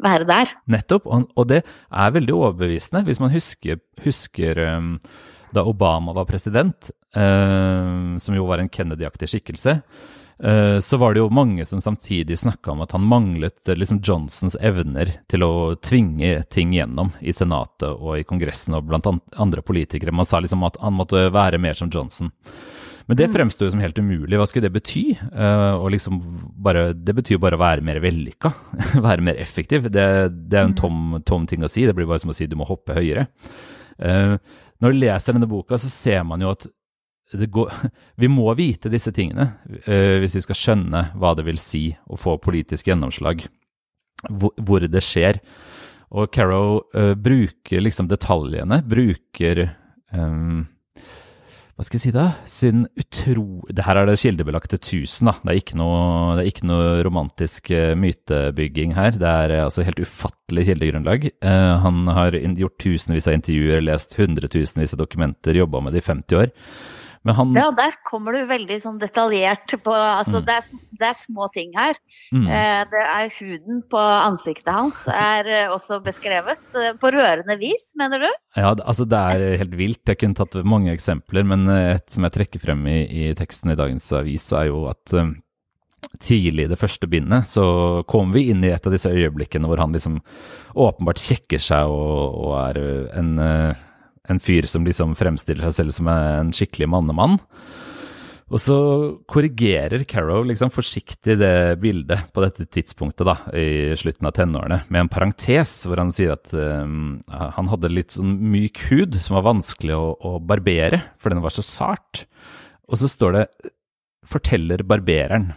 være 0.03 0.27
der. 0.29 0.53
Nettopp, 0.71 1.07
og, 1.09 1.43
det 1.51 1.63
er 1.63 2.15
veldig 2.15 2.35
overbevisende. 2.35 3.05
Hvis 3.07 3.23
man 3.23 3.33
husker, 3.35 3.81
husker 4.05 4.63
um, 4.77 4.95
da 5.55 5.65
Obama 5.67 6.15
var 6.17 6.29
president, 6.29 6.91
um, 7.15 8.17
som 8.21 8.37
jo 8.37 8.47
var 8.49 8.63
en 8.63 8.71
Kennedy-aktig 8.73 9.31
skikkelse, 9.31 9.79
uh, 9.79 10.79
så 10.83 11.01
var 11.01 11.15
det 11.15 11.23
jo 11.23 11.31
mange 11.35 11.67
som 11.69 11.83
samtidig 11.85 12.41
snakka 12.43 12.75
om 12.75 12.83
at 12.85 12.97
han 12.97 13.07
manglet 13.07 13.63
uh, 13.69 13.77
liksom 13.79 14.03
Johnsons 14.03 14.59
evner 14.61 15.15
til 15.31 15.47
å 15.47 15.53
tvinge 15.79 16.43
ting 16.51 16.75
gjennom 16.75 17.15
i 17.21 17.35
Senatet 17.37 17.91
og 17.93 18.19
i 18.19 18.27
Kongressen 18.27 18.77
og 18.79 18.91
blant 18.91 19.07
andre 19.09 19.63
politikere. 19.63 20.15
Man 20.15 20.29
sa 20.29 20.43
liksom 20.43 20.67
at 20.67 20.81
han 20.83 20.99
måtte 20.99 21.29
være 21.35 21.63
mer 21.63 21.79
som 21.79 21.93
Johnson. 21.93 22.35
Men 23.09 23.17
det 23.17 23.31
fremsto 23.33 23.65
jo 23.65 23.73
som 23.73 23.81
helt 23.81 23.99
umulig. 23.99 24.37
Hva 24.37 24.45
skulle 24.49 24.69
det 24.69 24.77
bety? 24.77 25.05
Eh, 25.17 25.75
og 25.79 25.89
liksom 25.95 26.21
bare, 26.61 26.91
det 26.93 27.15
betyr 27.17 27.39
jo 27.39 27.43
bare 27.43 27.57
å 27.57 27.63
være 27.63 27.85
mer 27.87 28.03
vellykka. 28.05 28.53
være 29.09 29.25
mer 29.25 29.41
effektiv. 29.41 29.89
Det, 29.89 30.07
det 30.29 30.59
er 30.59 30.67
jo 30.67 30.71
en 30.75 30.79
tom, 30.79 31.05
tom 31.29 31.47
ting 31.49 31.65
å 31.65 31.71
si. 31.73 31.87
Det 31.89 31.97
blir 31.97 32.09
bare 32.11 32.21
som 32.21 32.35
å 32.35 32.37
si 32.37 32.49
du 32.51 32.59
må 32.61 32.69
hoppe 32.69 32.99
høyere. 32.99 33.31
Eh, 33.99 34.35
når 34.79 34.93
du 34.93 35.01
leser 35.01 35.35
denne 35.35 35.49
boka, 35.51 35.81
så 35.81 35.89
ser 35.91 36.27
man 36.29 36.45
jo 36.45 36.53
at 36.53 36.69
det 37.33 37.51
går, 37.53 37.73
vi 38.23 38.29
må 38.29 38.53
vite 38.57 38.93
disse 38.93 39.13
tingene 39.13 39.51
uh, 39.85 40.17
hvis 40.23 40.39
vi 40.39 40.45
skal 40.47 40.61
skjønne 40.63 41.03
hva 41.21 41.35
det 41.37 41.45
vil 41.49 41.61
si 41.61 41.91
å 42.09 42.17
få 42.17 42.39
politisk 42.45 42.89
gjennomslag. 42.89 43.45
Hvor, 44.29 44.55
hvor 44.57 44.83
det 44.83 45.03
skjer. 45.05 45.39
Og 46.09 46.33
Carrow 46.35 46.81
uh, 46.97 47.13
bruker 47.15 47.85
liksom 47.85 48.09
detaljene, 48.11 48.81
bruker 48.89 49.61
eh, 49.69 50.39
hva 51.79 51.85
skal 51.87 51.95
jeg 52.01 52.03
si 52.09 52.11
da, 52.11 52.25
sin 52.51 52.81
utro... 52.99 53.43
Det 53.71 53.85
her 53.87 54.01
er 54.01 54.09
det 54.09 54.17
kildebelagte 54.19 54.81
1000, 54.81 55.29
da. 55.29 55.35
Det 55.47 55.53
er 55.55 55.77
noe, 55.79 56.01
det 56.35 56.43
er 56.43 56.49
ikke 56.51 56.67
noe 56.67 56.89
romantisk 57.07 57.71
eh, 57.71 57.93
mytebygging 57.95 58.97
her. 58.97 59.15
Det 59.15 59.29
er 59.31 59.55
eh, 59.55 59.63
altså 59.63 59.85
helt 59.87 60.03
ufattelig 60.03 60.65
kildegrunnlag. 60.73 61.29
Eh, 61.31 61.75
han 61.85 62.11
har 62.17 62.35
gjort 62.35 62.81
tusenvis 62.83 63.31
av 63.31 63.37
intervjuer, 63.39 63.85
lest 63.87 64.19
hundretusenvis 64.19 64.97
av 64.97 65.05
dokumenter, 65.05 65.61
jobba 65.61 65.85
med 65.87 65.95
det 65.95 66.03
i 66.03 66.09
50 66.09 66.41
år. 66.41 66.51
Han, 67.37 67.53
ja, 67.57 67.69
der 67.75 67.97
kommer 68.07 68.37
du 68.37 68.45
veldig 68.49 68.79
sånn 68.81 68.99
detaljert 69.01 69.75
på 69.85 69.93
Altså, 69.93 70.41
mm. 70.41 70.45
det, 70.47 70.55
er, 70.55 70.85
det, 71.01 71.09
er, 71.11 71.17
små 71.19 71.49
ting 71.55 71.73
her. 71.77 71.99
Mm. 72.33 72.47
Eh, 72.47 72.83
det 72.93 73.03
er 73.05 73.35
huden 73.39 73.83
på 73.91 74.01
ansiktet 74.01 74.71
hans 74.75 75.03
er 75.13 75.51
eh, 75.51 75.73
også 75.73 76.01
beskrevet. 76.05 76.63
Eh, 76.75 76.95
på 77.01 77.13
rørende 77.15 77.59
vis, 77.61 77.91
mener 77.99 78.25
du? 78.25 78.29
Ja, 78.59 78.73
altså 78.73 79.07
det 79.09 79.19
er 79.19 79.59
helt 79.65 79.77
vilt. 79.79 80.05
Jeg 80.09 80.21
kunne 80.23 80.39
tatt 80.39 80.57
mange 80.69 80.95
eksempler, 80.95 81.47
men 81.49 81.69
et 81.69 82.09
som 82.13 82.25
jeg 82.27 82.37
trekker 82.39 82.63
frem 82.63 82.87
i, 82.91 83.01
i 83.05 83.29
teksten 83.39 83.75
i 83.75 83.79
dagens 83.79 84.09
avis, 84.17 84.49
er 84.57 84.71
jo 84.71 84.87
at 84.91 85.15
um, 85.17 85.35
tidlig 86.23 86.67
i 86.67 86.71
det 86.71 86.79
første 86.81 87.09
bindet 87.11 87.51
så 87.51 87.67
kommer 88.09 88.39
vi 88.39 88.49
inn 88.53 88.63
i 88.65 88.73
et 88.73 88.87
av 88.87 88.95
disse 88.95 89.11
øyeblikkene 89.11 89.69
hvor 89.69 89.81
han 89.83 89.93
liksom 89.95 90.19
åpenbart 90.79 91.21
kjekker 91.21 91.61
seg 91.63 91.91
og, 91.91 92.39
og 92.39 92.55
er 92.63 92.81
en, 93.19 93.35
en, 94.29 94.41
fyr 94.43 94.69
som 94.71 94.87
liksom 94.87 95.15
fremstiller 95.19 95.69
seg 95.69 95.77
selv 95.77 95.97
som 95.97 96.11
en 96.13 96.55
skikkelig 96.55 96.89
mannemann. 96.91 97.39
Og 98.49 98.61
så 98.65 98.77
korrigerer 99.29 100.07
Carrow 100.09 100.47
liksom 100.49 100.71
forsiktig 100.73 101.37
det 101.37 101.77
bildet 101.83 102.31
på 102.33 102.41
dette 102.41 102.65
tidspunktet 102.65 103.29
da, 103.29 103.35
i 103.53 103.93
slutten 104.01 104.29
av 104.29 104.33
tenårene, 104.39 104.81
med 104.89 105.05
en 105.05 105.11
parentes 105.13 105.75
hvor 105.85 106.01
han 106.01 106.15
sier 106.17 106.33
at 106.33 106.55
um, 106.57 107.19
han 107.29 107.69
hadde 107.69 107.93
litt 107.93 108.17
sånn 108.17 108.39
myk 108.49 108.81
hud 108.89 109.19
som 109.21 109.37
var 109.37 109.51
vanskelig 109.51 109.99
å, 109.99 110.15
å 110.17 110.39
barbere, 110.41 111.03
for 111.21 111.35
den 111.35 111.45
var 111.45 111.53
så 111.53 111.65
sart. 111.67 112.25
Og 112.89 112.97
så 113.03 113.11
står 113.13 113.37
det 113.37 113.47
'forteller 114.29 114.81
barbereren'. 114.85 115.53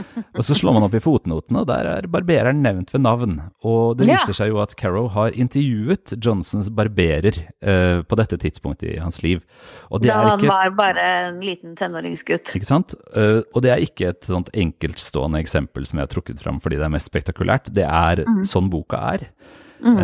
Og 0.36 0.44
så 0.46 0.56
slår 0.56 0.76
man 0.76 0.86
opp 0.86 0.94
i 0.96 1.02
fotnotene, 1.02 1.62
og 1.62 1.68
der 1.70 1.88
er 1.90 2.08
barbereren 2.10 2.62
nevnt 2.64 2.92
ved 2.94 3.04
navn. 3.04 3.38
Og 3.66 3.98
det 3.98 4.08
viser 4.08 4.36
seg 4.36 4.52
jo 4.52 4.60
at 4.62 4.74
Carrow 4.78 5.08
har 5.12 5.36
intervjuet 5.38 6.14
Johnsons 6.16 6.70
barberer 6.74 7.38
uh, 7.64 8.02
på 8.06 8.18
dette 8.20 8.38
tidspunktet 8.42 8.88
i 8.94 9.00
hans 9.02 9.22
liv. 9.24 9.42
da 10.02 10.18
han 10.32 10.46
var 10.48 10.74
bare 10.78 11.06
en 11.28 11.40
liten 11.44 11.76
tenåringsgutt. 11.78 12.54
Ikke 12.58 12.68
sant. 12.68 12.96
Uh, 13.16 13.42
og 13.52 13.62
det 13.64 13.74
er 13.74 13.84
ikke 13.84 14.12
et 14.12 14.28
sånt 14.28 14.52
enkeltstående 14.52 15.42
eksempel 15.42 15.86
som 15.88 16.00
jeg 16.00 16.08
har 16.08 16.14
trukket 16.14 16.42
fram 16.42 16.60
fordi 16.62 16.80
det 16.80 16.88
er 16.88 16.94
mest 16.96 17.10
spektakulært. 17.12 17.72
Det 17.74 17.86
er 17.88 18.24
mm. 18.26 18.42
sånn 18.48 18.70
boka 18.72 19.00
er. 19.12 19.28
Mm. 19.82 19.96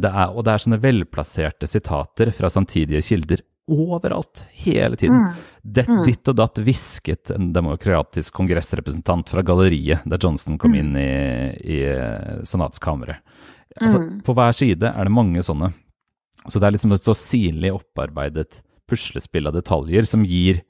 Det 0.00 0.08
er. 0.08 0.30
Og 0.32 0.44
det 0.46 0.52
er 0.54 0.62
sånne 0.62 0.80
velplasserte 0.80 1.68
sitater 1.68 2.30
fra 2.32 2.48
samtidige 2.52 3.02
kilder 3.04 3.42
overalt, 3.68 4.48
hele 4.50 4.96
tiden. 4.96 5.16
Mm. 5.16 5.32
Det, 5.62 5.84
mm. 5.88 6.04
Ditt 6.06 6.30
og 6.30 6.36
datt 6.38 6.60
hvisket 6.64 7.32
en 7.34 7.50
demokratisk 7.52 8.34
kongressrepresentant 8.38 9.28
fra 9.28 9.44
galleriet 9.44 10.06
da 10.08 10.18
Johnson 10.20 10.56
kom 10.60 10.72
mm. 10.72 10.78
inn 10.80 10.96
i, 10.96 11.10
i 11.76 11.82
eh, 11.92 12.40
senatskammeret. 12.48 13.20
Altså. 13.78 14.00
På 14.24 14.34
hver 14.34 14.56
side 14.56 14.88
er 14.88 15.06
det 15.06 15.14
mange 15.14 15.44
sånne. 15.44 15.70
Så 16.48 16.58
det 16.58 16.68
er 16.68 16.74
liksom 16.78 16.94
et 16.96 17.04
så 17.04 17.14
sirlig 17.18 17.74
opparbeidet 17.76 18.62
puslespill 18.88 19.50
av 19.50 19.58
detaljer 19.58 20.08
som 20.08 20.24
gir 20.24 20.62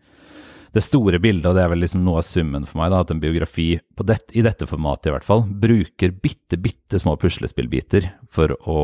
det 0.74 0.84
store 0.84 1.20
bildet, 1.22 1.46
og 1.48 1.56
det 1.56 1.64
er 1.64 1.70
vel 1.72 1.82
liksom 1.84 2.02
noe 2.06 2.20
av 2.20 2.26
summen 2.28 2.66
for 2.68 2.80
meg, 2.80 2.92
da, 2.92 3.02
at 3.04 3.12
en 3.14 3.22
biografi 3.22 3.70
det, 3.78 4.18
i 4.36 4.44
dette 4.44 4.68
formatet 4.68 5.10
i 5.10 5.14
hvert 5.14 5.26
fall, 5.26 5.46
bruker 5.48 6.12
bitte, 6.12 6.58
bitte 6.60 7.00
små 7.00 7.16
puslespillbiter 7.20 8.10
for 8.32 8.54
å 8.68 8.82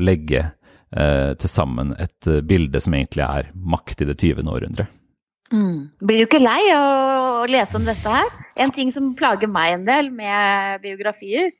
legge 0.00 0.42
eh, 0.44 1.32
til 1.40 1.50
sammen 1.50 1.94
et 1.96 2.28
eh, 2.30 2.42
bilde 2.44 2.82
som 2.82 2.96
egentlig 2.96 3.24
er 3.26 3.50
makt 3.54 4.04
i 4.04 4.10
det 4.10 4.18
20. 4.20 4.44
århundret. 4.44 5.00
Mm. 5.54 5.90
Blir 6.02 6.22
du 6.22 6.26
ikke 6.26 6.42
lei 6.42 6.60
av 6.74 7.42
å 7.44 7.48
lese 7.50 7.76
om 7.78 7.84
dette 7.86 8.10
her? 8.10 8.30
En 8.60 8.72
ting 8.74 8.90
som 8.92 9.12
plager 9.16 9.50
meg 9.50 9.78
en 9.78 9.88
del 9.88 10.08
med 10.14 10.80
biografier, 10.84 11.52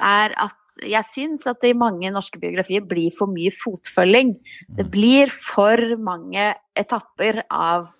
er 0.00 0.34
at 0.40 0.58
jeg 0.88 1.04
syns 1.04 1.44
at 1.50 1.60
det 1.60 1.72
i 1.72 1.76
mange 1.78 2.08
norske 2.12 2.40
biografier 2.40 2.84
blir 2.88 3.12
for 3.12 3.28
mye 3.32 3.52
fotfølging. 3.52 4.34
Det 4.68 4.86
mm. 4.86 4.92
blir 4.92 5.32
for 5.32 5.80
mange 6.00 6.52
etapper 6.78 7.42
av 7.52 7.90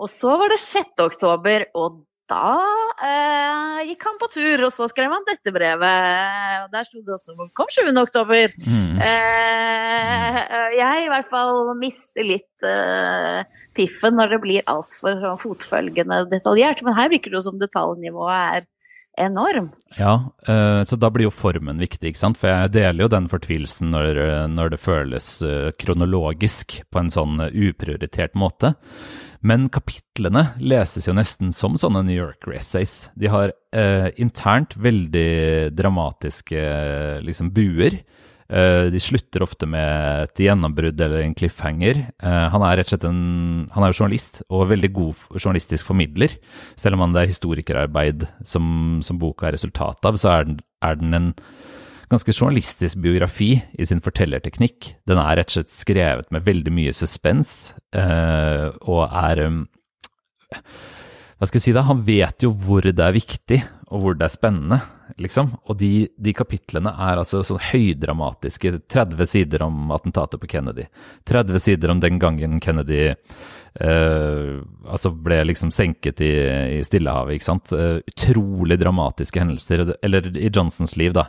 Og 0.00 0.08
så 0.08 0.36
var 0.40 0.48
det 0.48 0.60
6. 0.62 0.94
oktober, 1.04 1.66
og 1.76 2.00
da 2.30 2.54
eh, 3.02 3.80
gikk 3.90 4.04
han 4.06 4.18
på 4.20 4.28
tur, 4.30 4.62
og 4.68 4.72
så 4.72 4.86
skrev 4.90 5.12
han 5.12 5.26
dette 5.26 5.52
brevet. 5.52 6.64
Og 6.64 6.68
der 6.72 6.86
sto 6.86 7.02
det 7.02 7.16
også 7.16 7.34
'Kom 7.58 7.68
7. 7.68 7.90
oktober'. 7.98 8.54
Mm. 8.66 9.00
Eh, 9.02 10.40
jeg 10.78 11.04
i 11.04 11.10
hvert 11.10 11.28
fall 11.28 11.74
mister 11.76 12.24
litt 12.24 12.62
eh, 12.62 13.42
piffen 13.74 14.14
når 14.14 14.36
det 14.36 14.40
blir 14.44 14.68
altfor 14.70 15.18
sånn 15.18 15.42
fotfølgende 15.42 16.28
detaljert. 16.30 16.84
Men 16.86 16.94
her 16.94 17.10
virker 17.10 17.30
det 17.30 17.40
jo 17.40 17.48
som 17.50 17.58
detaljnivået 17.58 18.60
er 18.60 18.68
enormt. 19.18 19.78
Ja, 19.98 20.14
uh, 20.48 20.82
så 20.86 20.98
da 21.00 21.10
blir 21.12 21.28
jo 21.28 21.34
formen 21.34 21.80
viktig, 21.82 22.12
ikke 22.12 22.22
sant. 22.22 22.38
For 22.40 22.52
jeg 22.52 22.74
deler 22.76 23.06
jo 23.06 23.10
den 23.12 23.30
fortvilelsen 23.32 23.90
når, 23.94 24.22
når 24.52 24.74
det 24.74 24.82
føles 24.82 25.32
uh, 25.46 25.72
kronologisk 25.80 26.80
på 26.90 27.02
en 27.02 27.12
sånn 27.12 27.42
uprioritert 27.50 28.38
måte. 28.38 28.74
Men 29.40 29.70
kapitlene 29.72 30.50
leses 30.60 31.08
jo 31.08 31.14
nesten 31.16 31.54
som 31.56 31.78
sånne 31.80 32.02
New 32.04 32.16
Yorker-essays. 32.16 33.08
De 33.16 33.30
har 33.32 33.54
eh, 33.72 34.08
internt 34.20 34.76
veldig 34.76 35.72
dramatiske 35.72 36.64
liksom, 37.24 37.48
buer. 37.56 38.02
Eh, 38.50 38.88
de 38.90 38.98
slutter 38.98 39.44
ofte 39.44 39.66
med 39.70 40.24
et 40.24 40.42
gjennombrudd 40.42 40.98
eller 41.04 41.22
en 41.22 41.36
cliffhanger. 41.38 42.00
Uh, 42.18 42.48
han 42.50 42.64
er 42.66 42.80
rett 42.80 42.88
og 42.88 42.96
slett 42.96 43.06
en, 43.06 43.20
han 43.70 43.84
er 43.86 43.92
jo 43.92 44.00
journalist, 44.00 44.40
og 44.50 44.72
veldig 44.72 44.90
god 44.96 45.20
journalistisk 45.38 45.86
formidler. 45.86 46.34
Selv 46.80 46.98
om 46.98 47.14
det 47.14 47.22
er 47.22 47.30
historikerarbeid 47.30 48.26
som, 48.42 48.98
som 49.06 49.20
boka 49.22 49.46
er 49.48 49.54
resultat 49.54 50.02
av, 50.08 50.18
så 50.18 50.34
er 50.34 50.48
den, 50.48 50.58
er 50.82 50.98
den 50.98 51.14
en 51.14 51.30
ganske 52.10 52.34
journalistisk 52.34 52.98
biografi 52.98 53.52
i 53.78 53.86
sin 53.86 54.02
fortellerteknikk. 54.02 54.96
Den 55.06 55.22
er 55.22 55.38
rett 55.38 55.52
og 55.52 55.60
slett 55.60 55.74
skrevet 55.76 56.34
med 56.34 56.46
veldig 56.48 56.74
mye 56.74 56.94
suspens, 56.96 57.70
uh, 57.94 58.74
og 58.82 59.04
er 59.06 59.46
um, 59.46 59.66
Hva 61.38 61.46
skal 61.46 61.60
jeg 61.60 61.70
si 61.70 61.76
da? 61.76 61.86
Han 61.86 62.02
vet 62.02 62.42
jo 62.42 62.50
hvor 62.50 62.82
det 62.82 62.98
er 62.98 63.14
viktig, 63.14 63.62
og 63.94 64.02
hvor 64.02 64.18
det 64.18 64.26
er 64.26 64.34
spennende, 64.34 64.82
liksom. 65.18 65.54
Og 65.66 65.78
de, 65.80 66.08
de 66.18 66.34
kapitlene 66.36 66.92
er 66.92 67.20
altså 67.20 67.42
sånn 67.46 67.62
høydramatiske. 67.70 68.76
30 68.90 69.30
sider 69.30 69.64
om 69.66 69.90
attentatet 69.94 70.42
på 70.42 70.50
Kennedy. 70.50 70.86
30 71.30 71.64
sider 71.64 71.94
om 71.94 72.02
den 72.02 72.20
gangen 72.22 72.60
Kennedy 72.60 73.10
Uh, 73.70 74.66
altså 74.90 75.12
ble 75.14 75.36
liksom 75.46 75.70
senket 75.70 76.18
i, 76.26 76.30
i 76.74 76.80
Stillehavet, 76.82 77.36
ikke 77.38 77.46
sant. 77.46 77.70
Uh, 77.70 78.00
utrolig 78.02 78.80
dramatiske 78.80 79.38
hendelser. 79.40 79.84
Eller 80.02 80.26
i 80.34 80.50
Johnsons 80.50 80.96
liv, 80.98 81.14
da. 81.14 81.28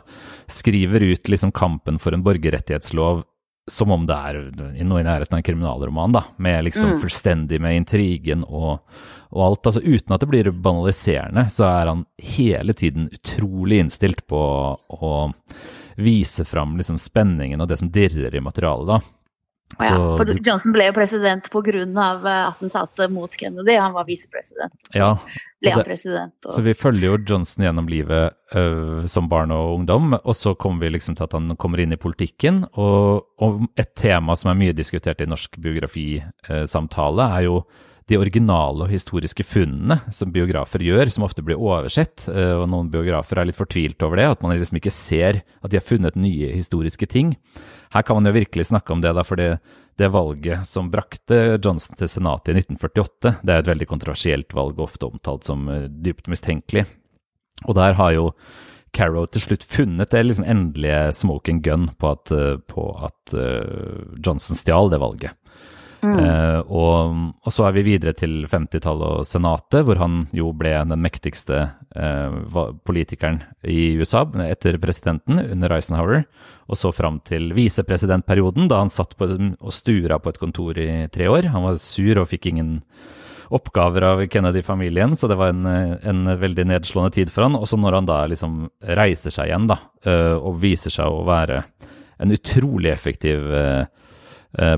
Skriver 0.50 1.06
ut 1.12 1.30
liksom 1.30 1.54
kampen 1.54 2.00
for 2.02 2.16
en 2.16 2.24
borgerrettighetslov 2.26 3.22
som 3.70 3.92
om 3.94 4.06
det 4.06 4.14
er 4.14 4.38
noe 4.82 5.00
i 5.00 5.06
nærheten 5.06 5.36
av 5.36 5.40
en 5.40 5.46
kriminalroman, 5.46 6.14
da. 6.14 6.24
Med 6.42 6.64
liksom 6.66 6.94
mm. 6.94 7.00
fullstendig 7.02 7.60
med 7.62 7.76
intrigen 7.78 8.42
og, 8.48 8.82
og, 9.30 9.42
alt. 9.46 9.68
Altså 9.70 9.82
uten 9.84 10.14
at 10.14 10.24
det 10.24 10.30
blir 10.32 10.50
banaliserende, 10.50 11.46
så 11.52 11.68
er 11.68 11.92
han 11.92 12.04
hele 12.34 12.74
tiden 12.78 13.08
utrolig 13.12 13.82
innstilt 13.84 14.24
på 14.30 14.42
å 14.76 15.12
vise 16.02 16.46
fram 16.48 16.74
liksom 16.78 16.98
spenningen 16.98 17.60
og 17.60 17.68
det 17.70 17.78
som 17.78 17.90
dirrer 17.92 18.34
i 18.34 18.42
materialet, 18.42 18.96
da. 18.96 19.21
Oh 19.78 19.86
ja, 19.86 19.98
for 20.18 20.32
Johnson 20.44 20.74
ble 20.74 20.88
jo 20.90 20.94
president 20.96 21.48
pga. 21.52 21.82
Eh, 21.82 22.48
attentatet 22.48 23.12
mot 23.12 23.36
Kennedy. 23.36 23.76
Han 23.76 23.94
var 23.96 24.06
visepresident. 24.08 24.74
Så 24.92 24.98
ja, 24.98 25.10
ble 25.62 25.74
han 25.76 25.84
president. 25.86 26.34
Og... 26.46 26.54
Så 26.56 26.64
vi 26.64 26.74
følger 26.76 27.08
jo 27.08 27.20
Johnson 27.28 27.64
gjennom 27.66 27.88
livet 27.88 28.36
uh, 28.56 29.06
som 29.10 29.30
barn 29.32 29.54
og 29.54 29.78
ungdom, 29.78 30.16
og 30.18 30.36
så 30.36 30.54
kommer 30.54 30.86
vi 30.86 30.96
liksom 30.96 31.16
til 31.16 31.28
at 31.28 31.38
han 31.38 31.56
kommer 31.60 31.82
inn 31.82 31.94
i 31.96 32.00
politikken. 32.00 32.64
Og, 32.72 33.24
og 33.42 33.64
et 33.80 33.94
tema 33.98 34.36
som 34.38 34.52
er 34.52 34.60
mye 34.60 34.76
diskutert 34.76 35.24
i 35.24 35.30
norsk 35.30 35.56
biografisamtale, 35.62 37.28
uh, 37.28 37.38
er 37.38 37.48
jo 37.48 37.62
de 38.12 38.18
originale 38.20 38.84
og 38.84 38.92
historiske 38.92 39.44
funnene 39.46 39.98
som 40.12 40.32
biografer 40.34 40.84
gjør, 40.84 41.10
som 41.12 41.24
ofte 41.26 41.44
blir 41.44 41.60
oversett. 41.60 42.26
Uh, 42.28 42.62
og 42.62 42.66
noen 42.72 42.90
biografer 42.92 43.40
er 43.40 43.48
litt 43.48 43.58
fortvilt 43.58 44.02
over 44.04 44.20
det, 44.20 44.28
at 44.34 44.42
man 44.44 44.54
liksom 44.54 44.78
ikke 44.80 44.92
ser 44.94 45.42
at 45.42 45.72
de 45.72 45.78
har 45.78 45.86
funnet 45.86 46.18
nye 46.20 46.52
historiske 46.52 47.08
ting. 47.10 47.34
Her 47.94 48.04
kan 48.06 48.18
man 48.18 48.28
jo 48.28 48.34
virkelig 48.36 48.68
snakke 48.70 48.94
om 48.94 49.04
det, 49.04 49.14
da, 49.16 49.24
for 49.26 49.40
det 49.40 50.10
valget 50.12 50.68
som 50.68 50.90
brakte 50.92 51.58
Johnson 51.58 51.98
til 51.98 52.10
Senatet 52.10 52.52
i 52.52 52.62
1948, 52.62 53.36
det 53.40 53.54
er 53.54 53.62
et 53.62 53.70
veldig 53.70 53.88
kontroversielt 53.90 54.56
valg, 54.56 54.80
ofte 54.82 55.08
omtalt 55.08 55.48
som 55.48 55.68
uh, 55.70 55.86
dypt 55.88 56.28
mistenkelig. 56.32 56.86
Og 57.68 57.76
der 57.78 57.96
har 57.98 58.16
jo 58.16 58.30
Carrow 58.92 59.24
til 59.24 59.40
slutt 59.40 59.62
funnet 59.64 60.12
det 60.12 60.20
liksom 60.26 60.44
endelige 60.44 61.14
smoking 61.16 61.62
gun 61.64 61.86
på 61.96 62.12
at, 62.12 62.32
uh, 62.34 62.58
på 62.68 62.90
at 63.08 63.36
Johnson 64.20 64.58
stjal 64.58 64.92
det 64.92 65.00
valget. 65.00 65.38
Mm. 66.02 66.16
Uh, 66.18 66.60
og, 66.66 67.18
og, 67.44 67.52
så 67.54 67.68
er 67.68 67.76
vi 67.76 67.84
videre 67.86 68.14
til 68.18 68.42
50-tallet 68.50 69.20
og 69.20 69.28
Senatet, 69.28 69.84
hvor 69.86 70.00
han 70.00 70.24
jo 70.34 70.50
ble 70.56 70.74
den 70.74 70.98
mektigste 70.98 71.60
eh, 71.94 72.34
politikeren 72.82 73.38
i 73.62 73.94
USA 74.00 74.24
etter 74.42 74.80
presidenten 74.82 75.38
under 75.44 75.76
Eisenhower. 75.76 76.24
Og 76.66 76.78
så 76.78 76.90
fram 76.94 77.20
til 77.26 77.52
visepresidentperioden, 77.54 78.66
da 78.70 78.80
han 78.82 78.90
satt 78.90 79.14
på, 79.18 79.28
og 79.30 79.74
stura 79.74 80.18
på 80.18 80.32
et 80.32 80.42
kontor 80.42 80.78
i 80.80 81.06
tre 81.12 81.30
år. 81.30 81.52
Han 81.54 81.68
var 81.68 81.78
sur 81.82 82.22
og 82.22 82.30
fikk 82.32 82.50
ingen 82.50 82.78
oppgaver 83.52 84.06
av 84.08 84.26
Kennedy-familien, 84.32 85.14
så 85.18 85.28
det 85.28 85.36
var 85.38 85.52
en, 85.52 85.66
en, 85.68 86.22
veldig 86.40 86.64
nedslående 86.70 87.12
tid 87.18 87.30
for 87.30 87.46
han. 87.46 87.58
Og 87.58 87.68
så 87.68 87.78
når 87.78 87.98
han 88.00 88.08
da 88.08 88.20
liksom 88.32 88.62
reiser 88.96 89.34
seg 89.34 89.50
igjen, 89.50 89.68
da, 89.70 89.78
uh, 90.08 90.38
og 90.40 90.58
viser 90.62 90.94
seg 90.94 91.12
å 91.12 91.26
være 91.28 91.62
en 92.22 92.32
utrolig 92.32 92.92
effektiv 92.92 93.48
eh, 93.50 93.84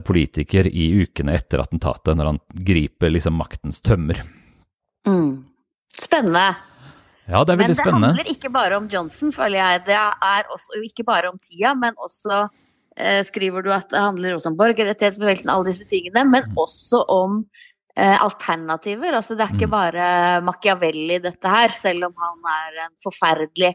politiker 0.06 0.68
i 0.70 0.84
ukene 1.02 1.34
etter 1.34 1.58
attentatet, 1.58 2.14
når 2.14 2.28
han 2.30 2.38
griper 2.66 3.10
liksom 3.10 3.34
maktens 3.34 3.80
tømmer. 3.82 4.20
Mm. 5.08 5.44
Spennende. 5.98 6.54
Ja, 7.24 7.40
det 7.40 7.54
er 7.54 7.60
veldig 7.62 7.76
spennende. 7.78 8.10
Men 8.10 8.18
det 8.18 8.24
handler 8.24 8.34
ikke 8.34 8.50
bare 8.52 8.78
om 8.78 8.88
Johnson, 8.92 9.32
føler 9.32 9.60
jeg. 9.60 9.84
Det 9.86 9.96
er 9.96 10.50
også, 10.52 10.80
ikke 10.84 11.06
bare 11.08 11.30
om 11.32 11.38
tida, 11.40 11.72
men 11.78 11.96
også 11.96 12.42
eh, 12.98 13.22
skriver 13.24 13.64
du 13.64 13.70
at 13.72 13.88
det 13.92 14.02
handler 14.02 14.36
også 14.36 14.52
om 14.52 14.58
borgerrettighetsbevegelsen, 14.60 15.52
alle 15.52 15.70
disse 15.70 15.88
tingene. 15.88 16.26
Men 16.28 16.50
mm. 16.50 16.60
også 16.60 17.00
om 17.14 17.40
eh, 17.96 18.18
alternativer. 18.18 19.16
Altså 19.16 19.38
det 19.38 19.46
er 19.46 19.56
ikke 19.56 19.70
mm. 19.70 19.76
bare 19.78 20.06
Machiavelli 20.44 21.18
dette 21.24 21.56
her, 21.56 21.72
selv 21.72 22.10
om 22.10 22.14
han 22.26 22.54
er 22.58 22.86
en 22.88 22.94
forferdelig 23.02 23.74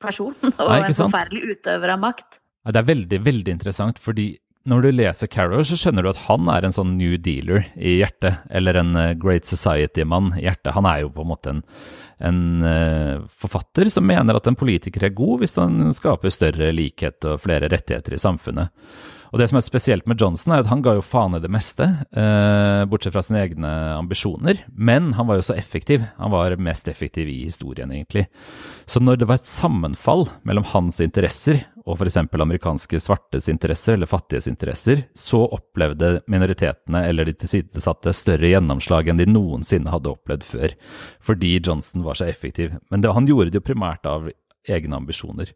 person 0.00 0.34
og 0.50 0.66
Nei, 0.66 0.82
en 0.88 1.00
forferdelig 1.04 1.56
utøver 1.58 1.94
av 1.94 2.02
makt. 2.02 2.40
Det 2.70 2.76
er 2.76 2.88
veldig, 2.90 3.18
veldig 3.24 3.52
interessant, 3.54 4.00
fordi 4.02 4.32
når 4.70 4.84
du 4.84 4.90
leser 4.94 5.30
Carrow, 5.30 5.62
så 5.66 5.76
skjønner 5.78 6.06
du 6.06 6.12
at 6.12 6.24
han 6.28 6.48
er 6.52 6.66
en 6.66 6.74
sånn 6.74 6.94
new 6.98 7.16
dealer 7.20 7.66
i 7.76 7.98
hjertet, 7.98 8.44
eller 8.50 8.78
en 8.80 8.94
uh, 8.96 9.12
Great 9.18 9.48
Society-mann 9.50 10.32
i 10.38 10.44
hjertet. 10.46 10.74
Han 10.76 10.88
er 10.88 11.02
jo 11.02 11.12
på 11.14 11.24
en 11.24 11.30
måte 11.32 11.54
en, 11.54 11.62
en 12.30 12.42
uh, 12.64 13.26
forfatter 13.42 13.90
som 13.92 14.06
mener 14.06 14.38
at 14.38 14.46
en 14.46 14.58
politiker 14.58 15.08
er 15.08 15.16
god 15.16 15.42
hvis 15.42 15.56
han 15.58 15.90
skaper 15.96 16.34
større 16.34 16.70
likhet 16.76 17.26
og 17.26 17.42
flere 17.42 17.70
rettigheter 17.72 18.16
i 18.16 18.22
samfunnet. 18.22 18.70
Og 19.30 19.38
det 19.38 19.46
som 19.50 19.60
er 19.60 19.64
spesielt 19.64 20.08
med 20.10 20.20
Johnson, 20.20 20.54
er 20.54 20.64
at 20.64 20.70
han 20.70 20.82
ga 20.82 20.96
jo 20.98 21.04
faen 21.06 21.36
i 21.38 21.42
det 21.42 21.50
meste, 21.52 21.86
eh, 22.10 22.82
bortsett 22.90 23.14
fra 23.14 23.22
sine 23.22 23.44
egne 23.44 23.70
ambisjoner. 23.94 24.64
Men 24.74 25.12
han 25.14 25.28
var 25.28 25.38
jo 25.38 25.46
så 25.46 25.54
effektiv. 25.54 26.04
Han 26.18 26.32
var 26.34 26.56
mest 26.58 26.88
effektiv 26.90 27.28
i 27.30 27.44
historien, 27.44 27.92
egentlig. 27.94 28.26
Så 28.86 29.00
når 29.00 29.20
det 29.20 29.28
var 29.30 29.38
et 29.38 29.46
sammenfall 29.46 30.26
mellom 30.42 30.66
hans 30.72 31.00
interesser 31.00 31.62
og 31.86 31.96
f.eks. 31.96 32.16
amerikanske 32.16 33.00
svartes 33.00 33.48
interesser 33.48 33.94
eller 33.94 34.10
fattiges 34.10 34.48
interesser, 34.50 35.04
så 35.14 35.42
opplevde 35.46 36.20
minoritetene 36.30 37.06
eller 37.08 37.26
de 37.28 37.34
tilsidesatte 37.38 38.12
større 38.16 38.50
gjennomslag 38.50 39.08
enn 39.08 39.20
de 39.20 39.28
noensinne 39.30 39.90
hadde 39.90 40.12
opplevd 40.12 40.46
før, 40.46 40.76
fordi 41.22 41.56
Johnson 41.58 42.04
var 42.06 42.18
så 42.20 42.28
effektiv. 42.30 42.76
Men 42.90 43.02
det, 43.02 43.14
han 43.16 43.28
gjorde 43.28 43.50
det 43.50 43.62
jo 43.62 43.68
primært 43.70 44.06
av 44.06 44.30
egne 44.68 44.96
ambisjoner. 44.96 45.52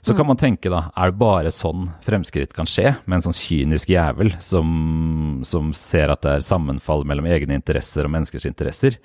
Så 0.00 0.14
kan 0.16 0.26
man 0.26 0.38
tenke, 0.40 0.70
da, 0.72 0.86
er 0.96 1.12
det 1.12 1.20
bare 1.20 1.52
sånn 1.54 1.90
fremskritt 2.04 2.54
kan 2.56 2.68
skje, 2.70 2.94
med 3.04 3.18
en 3.18 3.26
sånn 3.28 3.36
kynisk 3.36 3.92
jævel 3.92 4.32
som, 4.42 5.42
som 5.44 5.72
ser 5.76 6.12
at 6.12 6.24
det 6.24 6.36
er 6.38 6.46
sammenfall 6.46 7.04
mellom 7.08 7.28
egne 7.28 7.58
interesser 7.58 8.08
og 8.08 8.14
menneskers 8.16 8.48
interesser? 8.48 8.98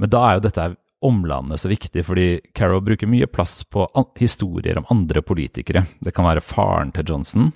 Men 0.00 0.12
da 0.12 0.24
er 0.26 0.38
jo 0.38 0.46
dette 0.48 0.70
omlandet 1.06 1.62
så 1.62 1.70
viktig, 1.70 2.02
fordi 2.04 2.26
Carroll 2.56 2.82
bruker 2.84 3.08
mye 3.08 3.28
plass 3.30 3.62
på 3.64 3.86
historier 4.20 4.80
om 4.80 4.88
andre 4.92 5.22
politikere. 5.24 5.86
Det 6.00 6.12
kan 6.16 6.28
være 6.28 6.44
faren 6.44 6.92
til 6.96 7.06
Johnson, 7.08 7.52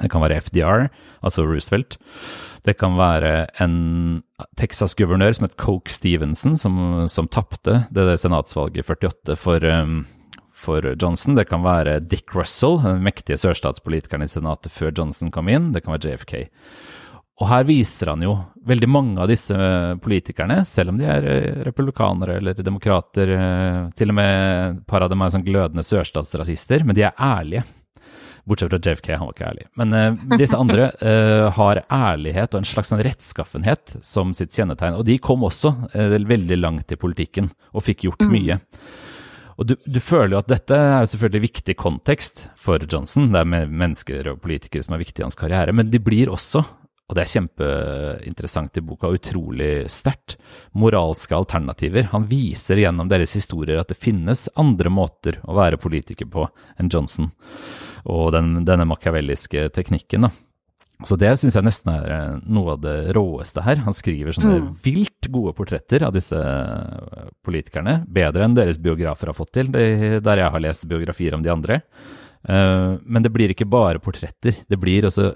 det 0.00 0.08
kan 0.08 0.22
være 0.24 0.40
FDR, 0.40 0.86
altså 1.20 1.44
Roosevelt. 1.44 1.98
Det 2.64 2.76
kan 2.80 2.94
være 2.96 3.50
en 3.60 4.22
Texas-guvernør 4.56 5.34
som 5.36 5.46
het 5.46 5.56
Coke 5.60 5.92
Stevenson, 5.92 6.56
som, 6.56 7.04
som 7.12 7.28
tapte 7.28 7.82
det 7.92 8.16
senatsvalget 8.22 8.80
i 8.80 8.86
48 8.86 9.36
for 9.36 9.66
um, 9.66 10.04
for 10.62 10.86
Johnson. 10.94 11.36
Det 11.38 11.48
kan 11.50 11.64
være 11.66 11.98
Dick 12.06 12.34
Russell, 12.36 12.78
den 12.84 13.02
mektige 13.04 13.40
sørstatspolitikeren 13.42 14.24
i 14.24 14.30
Senatet 14.30 14.72
før 14.72 14.94
Johnson 14.94 15.32
kom 15.34 15.50
inn. 15.52 15.72
Det 15.74 15.84
kan 15.84 15.96
være 15.96 16.14
JFK. 16.14 16.36
Og 17.42 17.48
her 17.50 17.66
viser 17.66 18.12
han 18.12 18.22
jo 18.22 18.36
veldig 18.68 18.88
mange 18.90 19.22
av 19.22 19.30
disse 19.30 19.56
politikerne, 20.04 20.60
selv 20.68 20.92
om 20.92 20.98
de 21.00 21.06
er 21.10 21.26
eh, 21.26 21.60
republikanere 21.66 22.36
eller 22.38 22.58
demokrater, 22.62 23.32
eh, 23.34 23.78
til 23.98 24.12
og 24.12 24.18
med 24.18 24.34
et 24.76 24.82
par 24.86 25.02
av 25.02 25.10
dem 25.10 25.24
er 25.24 25.32
sånn 25.34 25.46
glødende 25.46 25.86
sørstatsrasister, 25.86 26.84
men 26.86 26.98
de 26.98 27.08
er 27.08 27.16
ærlige. 27.18 27.64
Bortsett 28.44 28.70
fra 28.70 28.78
JFK, 28.82 29.08
han 29.16 29.26
var 29.28 29.34
ikke 29.36 29.48
ærlig. 29.48 29.66
Men 29.78 29.92
uh, 29.94 30.22
disse 30.34 30.58
andre 30.58 30.88
uh, 30.98 31.46
har 31.58 31.78
ærlighet 31.94 32.56
og 32.56 32.58
en 32.58 32.66
slags 32.66 32.90
sånn 32.90 33.02
rettskaffenhet 33.06 33.92
som 34.02 34.32
sitt 34.34 34.50
kjennetegn. 34.56 34.96
Og 34.98 35.06
de 35.06 35.14
kom 35.22 35.46
også 35.46 35.70
uh, 35.94 36.16
veldig 36.18 36.58
langt 36.58 36.90
i 36.90 36.98
politikken 36.98 37.52
og 37.70 37.86
fikk 37.86 38.08
gjort 38.08 38.26
mm. 38.26 38.32
Og 39.60 39.68
du, 39.68 39.74
du, 39.84 39.98
føler 40.00 40.36
jo 40.36 40.42
at 40.42 40.50
dette 40.52 40.76
er 40.76 41.08
selvfølgelig 41.08 41.48
viktig 41.48 41.76
kontekst 41.80 42.46
for 42.60 42.82
Johnson. 42.88 43.30
Det 43.34 43.42
er 43.42 43.66
mennesker 43.68 44.30
og 44.32 44.40
politikere 44.44 44.86
som 44.86 44.96
er 44.96 45.02
viktige 45.02 45.24
i 45.24 45.28
hans 45.28 45.38
karriere. 45.38 45.74
Men 45.76 45.90
de 45.92 46.00
blir 46.02 46.32
også, 46.32 46.62
og 46.62 47.16
det 47.16 47.24
er 47.24 47.32
kjempeinteressant 47.34 48.80
i 48.80 48.84
boka, 48.86 49.10
utrolig 49.12 49.72
sterkt, 49.92 50.38
moralske 50.78 51.36
alternativer. 51.36 52.08
Han 52.14 52.28
viser 52.30 52.80
gjennom 52.80 53.10
deres 53.12 53.36
historier 53.36 53.82
at 53.82 53.92
det 53.92 54.00
finnes 54.00 54.48
andre 54.56 54.92
måter 54.92 55.42
å 55.44 55.58
være 55.58 55.80
politiker 55.82 56.30
på 56.32 56.46
enn 56.80 56.92
Johnson. 56.92 57.28
Og 58.08 58.32
den, 58.34 58.62
denne 58.66 58.88
machiavelliske 58.88 59.68
teknikken. 59.76 60.28
da. 60.28 60.32
Så 61.08 61.16
det 61.18 61.30
syns 61.40 61.56
jeg 61.58 61.66
nesten 61.66 61.90
er 61.92 62.08
eh, 62.14 62.40
noe 62.54 62.76
av 62.76 62.82
det 62.82 62.96
råeste 63.16 63.64
her. 63.64 63.82
Han 63.86 63.96
skriver 63.96 64.36
sånne 64.36 64.58
mm. 64.62 64.68
vilt 64.84 65.28
gode 65.32 65.54
portretter 65.58 66.04
av 66.06 66.14
disse 66.16 66.38
eh, 66.38 67.28
politikerne. 67.44 68.00
Bedre 68.06 68.46
enn 68.46 68.56
deres 68.58 68.80
biografer 68.82 69.30
har 69.30 69.38
fått 69.38 69.54
til, 69.56 69.72
der 69.72 70.42
jeg 70.42 70.52
har 70.54 70.64
lest 70.64 70.86
biografier 70.90 71.36
om 71.36 71.44
de 71.44 71.52
andre. 71.52 71.80
Eh, 72.48 72.90
men 73.02 73.24
det 73.24 73.32
blir 73.34 73.54
ikke 73.54 73.68
bare 73.70 74.02
portretter. 74.02 74.62
Det 74.68 74.80
blir 74.80 75.08
også 75.08 75.30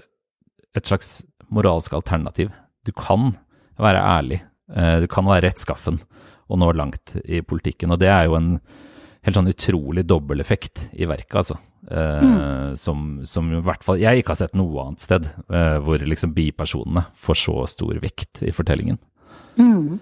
et 0.77 0.87
slags 0.87 1.19
moralsk 1.53 1.95
alternativ. 1.97 2.51
Du 2.87 2.93
kan 2.95 3.31
være 3.81 4.03
ærlig. 4.03 4.41
Du 4.67 5.05
kan 5.07 5.23
være 5.23 5.45
rettskaffen 5.47 5.95
og 6.51 6.59
nå 6.59 6.73
langt 6.75 7.13
i 7.23 7.39
politikken. 7.45 7.93
Og 7.95 8.01
det 8.01 8.09
er 8.11 8.25
jo 8.27 8.35
en 8.35 8.49
helt 9.27 9.37
sånn 9.37 9.51
utrolig 9.51 10.03
dobbeleffekt 10.07 10.89
i 10.99 11.07
verket, 11.07 11.37
altså. 11.39 11.57
Uh, 11.87 12.23
mm. 12.23 12.75
som, 12.75 13.21
som, 13.23 13.51
i 13.55 13.61
hvert 13.63 13.85
fall 13.85 14.01
jeg 14.01 14.19
ikke 14.19 14.33
har 14.33 14.41
sett 14.41 14.57
noe 14.59 14.81
annet 14.83 15.03
sted 15.05 15.29
uh, 15.47 15.77
hvor 15.79 16.01
liksom 16.03 16.33
bipersonene 16.35 17.05
får 17.15 17.39
så 17.45 17.61
stor 17.71 18.01
vekt 18.03 18.41
i 18.43 18.51
fortellingen. 18.51 18.99
Mm. 19.57 19.95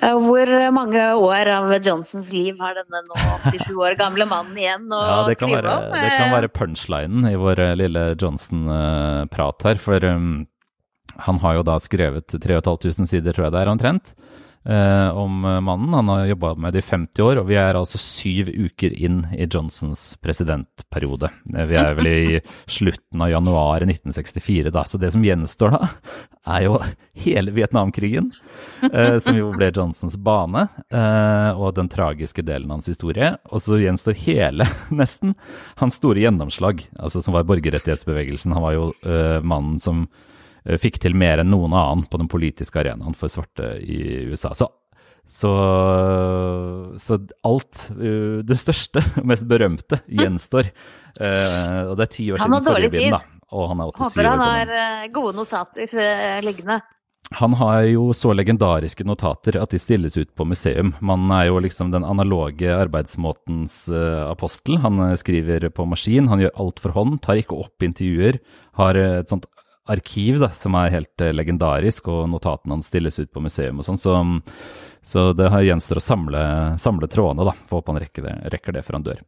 Uh, 0.00 0.16
hvor 0.24 0.50
mange 0.74 1.02
år 1.20 1.50
av 1.52 1.74
Johnsons 1.84 2.30
liv 2.32 2.56
har 2.62 2.80
denne 2.80 3.04
nå 3.04 3.18
87 3.44 3.76
år 3.76 3.98
gamle 4.00 4.24
mannen 4.30 4.56
igjen 4.56 4.88
å 4.88 5.02
ja, 5.10 5.20
skrive 5.36 5.60
være, 5.60 5.76
om? 5.76 5.98
Det 6.00 6.14
kan 6.16 6.34
være 6.38 6.52
punchlinen 6.56 7.28
i 7.28 7.36
vår 7.38 7.64
lille 7.78 8.08
Johnson-prat 8.16 9.68
her. 9.68 9.84
For 9.84 10.08
um, 10.08 10.32
han 11.28 11.44
har 11.44 11.60
jo 11.60 11.68
da 11.68 11.76
skrevet 11.82 12.32
3500 12.40 13.12
sider, 13.12 13.36
tror 13.36 13.50
jeg 13.50 13.58
det 13.58 13.64
er 13.66 13.76
omtrent 13.76 14.14
eh, 14.64 15.08
om 15.16 15.40
mannen. 15.40 15.94
Han 15.94 16.08
har 16.08 16.26
jobba 16.26 16.54
med 16.54 16.72
det 16.72 16.82
i 16.82 16.88
50 16.88 17.22
år, 17.22 17.40
og 17.40 17.48
vi 17.50 17.58
er 17.60 17.78
altså 17.78 18.00
syv 18.00 18.50
uker 18.50 18.94
inn 18.94 19.22
i 19.36 19.46
Johnsons 19.46 20.16
presidentperiode. 20.22 21.30
Eh, 21.54 21.66
vi 21.68 21.78
er 21.80 21.96
vel 21.98 22.10
i 22.10 22.40
slutten 22.78 23.24
av 23.24 23.32
januar 23.32 23.86
1964, 23.86 24.72
da. 24.74 24.84
Så 24.88 25.00
det 25.00 25.12
som 25.14 25.24
gjenstår 25.24 25.74
da, 25.76 25.88
er 26.48 26.64
jo 26.66 26.78
hele 27.24 27.54
Vietnamkrigen, 27.56 28.30
eh, 28.90 29.18
som 29.22 29.36
jo 29.38 29.50
ble 29.56 29.70
Johnsons 29.74 30.18
bane, 30.20 30.68
eh, 30.90 31.50
og 31.58 31.76
den 31.78 31.90
tragiske 31.92 32.44
delen 32.46 32.70
av 32.70 32.80
hans 32.80 32.92
historie. 32.92 33.34
Og 33.52 33.64
så 33.64 33.80
gjenstår 33.80 34.16
hele, 34.26 34.68
nesten, 35.02 35.36
hans 35.82 35.98
store 36.00 36.24
gjennomslag, 36.24 36.86
altså 36.98 37.24
som 37.24 37.36
var 37.36 37.48
borgerrettighetsbevegelsen. 37.48 38.56
Han 38.56 38.66
var 38.66 38.78
jo 38.78 38.88
eh, 39.04 39.38
mannen 39.44 39.78
som 39.82 40.06
Eh, 40.08 40.27
fikk 40.76 41.00
til 41.00 41.16
mer 41.16 41.40
enn 41.42 41.50
noen 41.52 41.72
annen 41.72 42.04
på 42.10 42.20
den 42.20 42.28
politiske 42.28 42.82
arenaen 42.82 43.16
for 43.16 43.32
svarte 43.32 43.76
i 43.80 44.26
USA. 44.28 44.52
Så, 44.56 44.68
så, 45.24 45.54
så 47.00 47.18
alt, 47.48 47.88
eh, 47.96 48.44
det 48.44 48.58
største 48.60 49.02
og 49.20 49.26
mest 49.28 49.48
berømte, 49.48 50.02
gjenstår. 50.08 50.70
Uh, 51.18 51.90
og 51.90 51.96
det 51.98 52.04
er 52.04 52.12
ti 52.12 52.28
år 52.30 52.42
siden 52.42 52.68
forrige 52.68 52.92
bind, 52.94 53.16
da. 53.16 53.24
Og 53.56 53.70
han 53.70 53.80
er 53.80 53.90
87 53.96 54.04
Håper 54.04 54.28
han 54.28 54.44
har 54.44 54.70
gode 55.14 55.36
notater 55.38 55.98
liggende. 56.44 56.82
Han 57.38 57.54
har 57.60 57.82
jo 57.88 58.06
så 58.16 58.30
legendariske 58.32 59.04
notater 59.04 59.58
at 59.60 59.72
de 59.72 59.80
stilles 59.80 60.14
ut 60.16 60.30
på 60.36 60.46
museum. 60.48 60.94
Man 61.04 61.26
er 61.34 61.48
jo 61.48 61.58
liksom 61.60 61.90
den 61.92 62.06
analoge 62.08 62.70
arbeidsmåtens 62.72 63.86
apostel. 64.28 64.78
Han 64.84 65.00
skriver 65.20 65.68
på 65.74 65.84
maskin, 65.88 66.28
han 66.28 66.44
gjør 66.44 66.54
alt 66.64 66.80
for 66.84 66.96
hånd, 66.96 67.18
tar 67.24 67.40
ikke 67.40 67.58
opp 67.58 67.84
intervjuer. 67.84 68.40
Har 68.80 69.00
et 69.00 69.32
sånt 69.32 69.48
arkiv 69.90 70.38
da, 70.42 70.50
som 70.56 70.76
er 70.78 70.92
helt 70.94 71.24
uh, 71.24 71.32
legendarisk, 71.34 72.10
og 72.12 72.28
notatene 72.32 72.76
hans 72.76 72.90
stilles 72.90 73.18
ut 73.20 73.32
på 73.32 73.42
museum 73.44 73.80
og 73.80 73.88
sånn. 73.88 74.00
Så, 74.00 74.14
så, 75.02 75.30
det 75.36 75.50
gjenstår 75.68 76.00
å 76.00 76.04
samle, 76.04 76.44
samle 76.80 77.10
trådene, 77.10 77.48
da. 77.48 77.56
Får 77.68 77.82
håpe 77.82 77.94
han 77.94 78.02
rekker 78.04 78.28
det, 78.28 78.38
rekker 78.56 78.78
det 78.78 78.86
før 78.86 79.00
han 79.00 79.10
dør. 79.10 79.26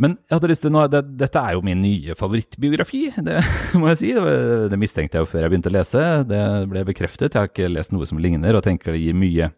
Men 0.00 0.16
jeg 0.24 0.32
hadde 0.32 0.48
lyst 0.48 0.62
til 0.64 0.72
noe, 0.72 0.86
det, 0.88 1.02
dette 1.20 1.40
er 1.44 1.56
jo 1.56 1.64
min 1.64 1.80
nye 1.82 2.14
favorittbiografi, 2.16 3.02
det 3.20 3.36
må 3.80 3.90
jeg 3.90 4.00
si. 4.00 4.12
Det, 4.16 4.78
mistenkte 4.80 5.18
jeg 5.18 5.26
jo 5.26 5.28
før 5.28 5.44
jeg 5.44 5.52
begynte 5.52 5.72
å 5.72 5.76
lese. 5.76 6.04
Det 6.28 6.42
ble 6.70 6.84
bekreftet. 6.88 7.34
Jeg 7.34 7.40
har 7.40 7.50
ikke 7.50 7.68
lest 7.68 7.92
noe 7.92 8.08
som 8.08 8.20
ligner, 8.22 8.56
og 8.56 8.64
tenker 8.64 8.94
det 8.94 9.02
gir 9.02 9.18
mye 9.18 9.50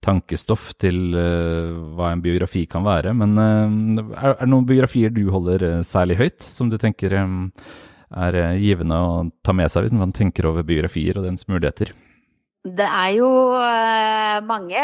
tankestoff 0.00 0.70
til 0.80 1.10
uh, 1.12 1.74
hva 1.98 2.14
en 2.14 2.22
biografi 2.24 2.64
kan 2.70 2.86
være. 2.86 3.12
Men 3.18 3.34
uh, 3.36 4.06
er, 4.14 4.36
det 4.38 4.50
noen 4.52 4.68
biografier 4.68 5.12
du 5.12 5.24
holder 5.34 5.82
særlig 5.86 6.20
høyt, 6.22 6.46
som 6.46 6.70
du 6.70 6.78
tenker 6.80 7.18
um, 7.18 7.50
er 8.10 8.38
eh, 8.38 8.60
givende 8.62 8.98
å 8.98 9.10
ta 9.44 9.54
med 9.56 9.70
seg 9.70 9.86
hvis 9.86 9.96
man 9.96 10.14
tenker 10.16 10.48
over 10.50 10.66
biografier 10.66 11.18
og 11.18 11.28
dens 11.28 11.46
muligheter? 11.50 11.92
Det 12.60 12.84
er 12.84 13.14
jo 13.16 13.28
uh, 13.56 14.36
mange, 14.44 14.80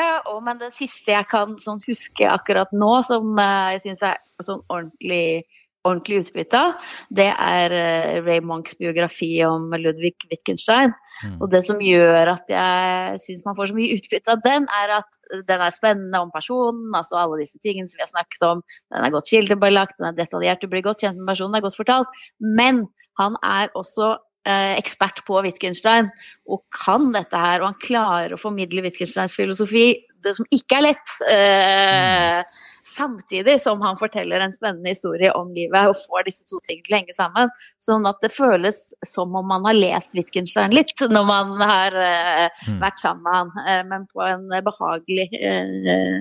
men 0.46 0.60
det 0.62 0.70
siste 0.72 1.12
jeg 1.12 1.28
kan 1.28 1.58
sånn, 1.60 1.82
huske 1.84 2.24
akkurat 2.24 2.70
nå, 2.72 2.92
som 3.04 3.34
uh, 3.36 3.74
jeg 3.74 3.82
syns 3.82 4.00
er 4.08 4.22
sånn 4.40 4.62
ordentlig 4.72 5.44
ordentlig 5.86 6.24
utbytte 6.24 6.60
av, 6.60 6.90
det 7.14 7.28
er 7.30 7.74
eh, 7.76 8.18
Ray 8.24 8.42
Monks 8.44 8.76
biografi 8.80 9.30
om 9.46 9.70
Ludvig 9.78 10.14
Wittgenstein. 10.30 10.94
Mm. 11.24 11.38
Og 11.38 11.50
det 11.52 11.62
som 11.66 11.80
gjør 11.82 12.32
at 12.34 12.52
jeg 12.52 13.22
syns 13.24 13.46
man 13.46 13.56
får 13.58 13.70
så 13.70 13.78
mye 13.78 13.96
utbytte 13.96 14.34
av 14.34 14.44
den, 14.44 14.68
er 14.82 14.96
at 14.98 15.20
den 15.48 15.64
er 15.64 15.74
spennende 15.74 16.22
om 16.22 16.32
personen, 16.34 16.90
altså 16.96 17.20
alle 17.22 17.40
disse 17.42 17.60
tingene 17.62 17.88
som 17.90 18.00
vi 18.00 18.06
har 18.06 18.12
snakket 18.12 18.46
om. 18.50 18.62
Den 18.92 19.06
er 19.06 19.14
godt 19.14 19.32
kildebelagt, 19.32 19.98
den 20.00 20.10
er 20.10 20.18
detaljert, 20.18 20.62
du 20.62 20.72
blir 20.72 20.84
godt 20.86 21.06
kjent 21.06 21.20
med 21.20 21.30
personen, 21.32 21.54
den 21.54 21.62
er 21.62 21.68
godt 21.68 21.80
fortalt. 21.80 22.24
Men 22.40 22.86
han 23.20 23.38
er 23.46 23.72
også 23.78 24.14
eh, 24.46 24.74
ekspert 24.76 25.22
på 25.26 25.40
Wittgenstein 25.46 26.10
og 26.50 26.64
kan 26.74 27.10
dette 27.14 27.40
her, 27.40 27.62
og 27.62 27.72
han 27.72 27.80
klarer 27.82 28.36
å 28.36 28.40
formidle 28.40 28.84
Wittgensteins 28.86 29.36
filosofi, 29.38 29.88
som 30.24 30.48
ikke 30.54 30.78
er 30.78 30.88
lett. 30.90 31.18
Eh, 31.28 32.40
mm 32.40 32.64
samtidig 32.96 33.60
som 33.60 33.80
han 33.80 33.98
forteller 33.98 34.40
en 34.40 34.52
spennende 34.52 34.88
historie 34.88 35.32
om 35.32 35.50
livet 35.54 35.90
og 35.90 35.96
får 35.98 36.26
disse 36.28 36.46
to 36.48 36.60
tingene 36.64 36.84
til 36.86 36.94
å 36.94 37.00
henge 37.00 37.16
sammen. 37.16 37.52
Sånn 37.82 38.06
at 38.08 38.22
det 38.24 38.32
føles 38.34 38.80
som 39.06 39.34
om 39.36 39.48
man 39.50 39.66
har 39.68 39.76
lest 39.76 40.16
Wittgenstein 40.16 40.74
litt 40.74 40.94
når 41.00 41.28
man 41.28 41.54
har 41.60 41.96
uh, 41.96 42.70
vært 42.80 43.02
sammen 43.02 43.24
med 43.26 43.36
han, 43.36 43.52
uh, 43.66 43.82
men 43.90 44.06
på 44.10 44.24
en 44.26 44.48
behagelig 44.66 45.28
uh, 45.34 46.16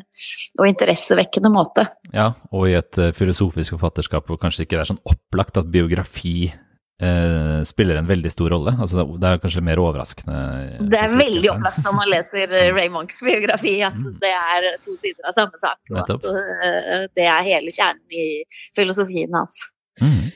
og 0.60 0.67
interessevekkende 0.69 1.51
måte. 1.53 1.88
Ja, 2.15 2.31
og 2.51 2.69
i 2.69 2.77
et 2.79 2.99
filosofisk 3.17 3.77
forfatterskap 3.77 4.27
hvor 4.29 4.39
kanskje 4.41 4.65
ikke 4.65 4.77
det 4.77 4.86
er 4.86 4.93
sånn 4.93 5.03
opplagt 5.08 5.60
at 5.62 5.71
biografi 5.71 6.49
Uh, 6.95 7.60
spiller 7.67 7.97
en 7.99 8.08
veldig 8.08 8.29
stor 8.31 8.53
rolle. 8.55 8.71
Altså, 8.79 9.03
det 9.19 9.27
er 9.27 9.39
kanskje 9.43 9.63
mer 9.67 9.81
overraskende. 9.84 10.36
Det 10.79 10.95
er 10.95 11.12
veldig 11.12 11.49
overraskende 11.51 11.89
når 11.89 11.97
man 11.97 12.08
leser 12.13 12.53
uh, 12.55 12.69
Ray 12.71 12.88
Monks 12.93 13.19
biografi, 13.25 13.73
at 13.84 13.97
mm. 13.99 14.13
det 14.21 14.31
er 14.31 14.67
to 14.79 14.95
sider 14.95 15.27
av 15.27 15.36
samme 15.36 15.60
sak. 15.60 15.81
Og 15.91 15.99
at 16.05 16.13
uh, 16.15 17.03
det 17.12 17.27
er 17.27 17.49
hele 17.49 17.75
kjernen 17.75 18.15
i 18.15 18.29
filosofien 18.77 19.36
hans. 19.36 19.60
Mm. 19.99 20.31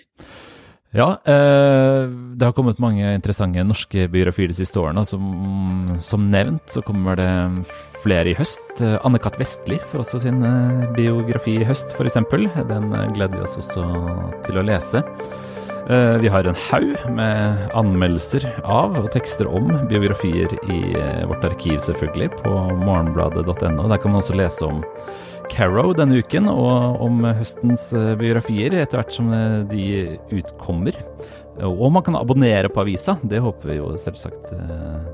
Ja, 0.89 1.06
det 1.22 2.41
har 2.41 2.54
kommet 2.58 2.80
mange 2.82 3.12
interessante 3.13 3.62
norske 3.62 4.08
biografier 4.10 4.50
de 4.50 4.56
siste 4.58 4.80
årene. 4.82 5.04
Som, 5.06 5.28
som 6.02 6.24
nevnt 6.34 6.74
så 6.74 6.82
kommer 6.82 7.19
det 7.19 7.28
flere 8.02 8.32
i 8.32 8.34
høst. 8.34 8.82
Anne-Kat. 8.82 9.38
Vestli 9.38 9.78
får 9.91 10.02
også 10.02 10.24
sin 10.26 10.41
biografi 10.98 11.60
i 11.62 11.67
høst, 11.69 11.93
f.eks. 11.93 12.17
Den 12.74 12.89
gleder 13.13 13.38
vi 13.38 13.45
oss 13.45 13.60
også 13.62 13.86
til 14.48 14.58
å 14.58 14.65
lese. 14.65 15.06
Eh, 15.89 16.17
vi 16.21 16.28
har 16.28 16.45
en 16.45 16.58
haug 16.69 16.91
med 17.17 17.71
anmeldelser 17.73 18.43
av 18.62 18.93
og 18.99 19.08
tekster 19.10 19.47
om 19.49 19.71
biografier 19.89 20.52
i 20.69 20.82
eh, 20.93 21.23
vårt 21.25 21.47
arkiv, 21.47 21.80
selvfølgelig, 21.82 22.28
på 22.43 22.52
morgenbladet.no. 22.84 23.88
Der 23.89 23.97
kan 23.97 24.13
man 24.13 24.19
også 24.19 24.38
lese 24.38 24.67
om 24.67 24.84
Carrow 25.49 25.95
denne 25.97 26.19
uken, 26.21 26.45
og 26.52 27.02
om 27.02 27.25
høstens 27.25 27.88
eh, 27.97 28.12
biografier 28.21 28.75
etter 28.78 29.02
hvert 29.02 29.17
som 29.17 29.34
de 29.71 29.88
utkommer. 30.38 30.99
Og 31.65 31.89
man 31.91 32.06
kan 32.06 32.19
abonnere 32.19 32.69
på 32.69 32.84
avisa, 32.86 33.17
det 33.25 33.41
håper 33.41 33.73
vi 33.73 33.80
jo 33.80 33.89
selvsagt 33.97 34.54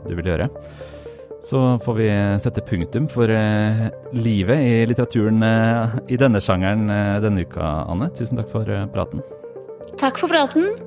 du 0.06 0.12
vil 0.12 0.28
gjøre. 0.28 0.50
Så 1.46 1.62
får 1.86 1.98
vi 2.02 2.10
sette 2.44 2.66
punktum 2.68 3.08
for 3.10 3.32
livet 4.12 4.60
i 4.60 4.76
litteraturen 4.90 5.40
i 6.12 6.20
denne 6.20 6.44
sjangeren 6.44 6.86
denne 7.24 7.48
uka, 7.48 7.72
Anne. 7.88 8.12
Tusen 8.18 8.44
takk 8.44 8.52
for 8.52 8.70
praten. 8.94 9.24
Takk 9.98 10.18
for 10.20 10.28
praten. 10.28 10.85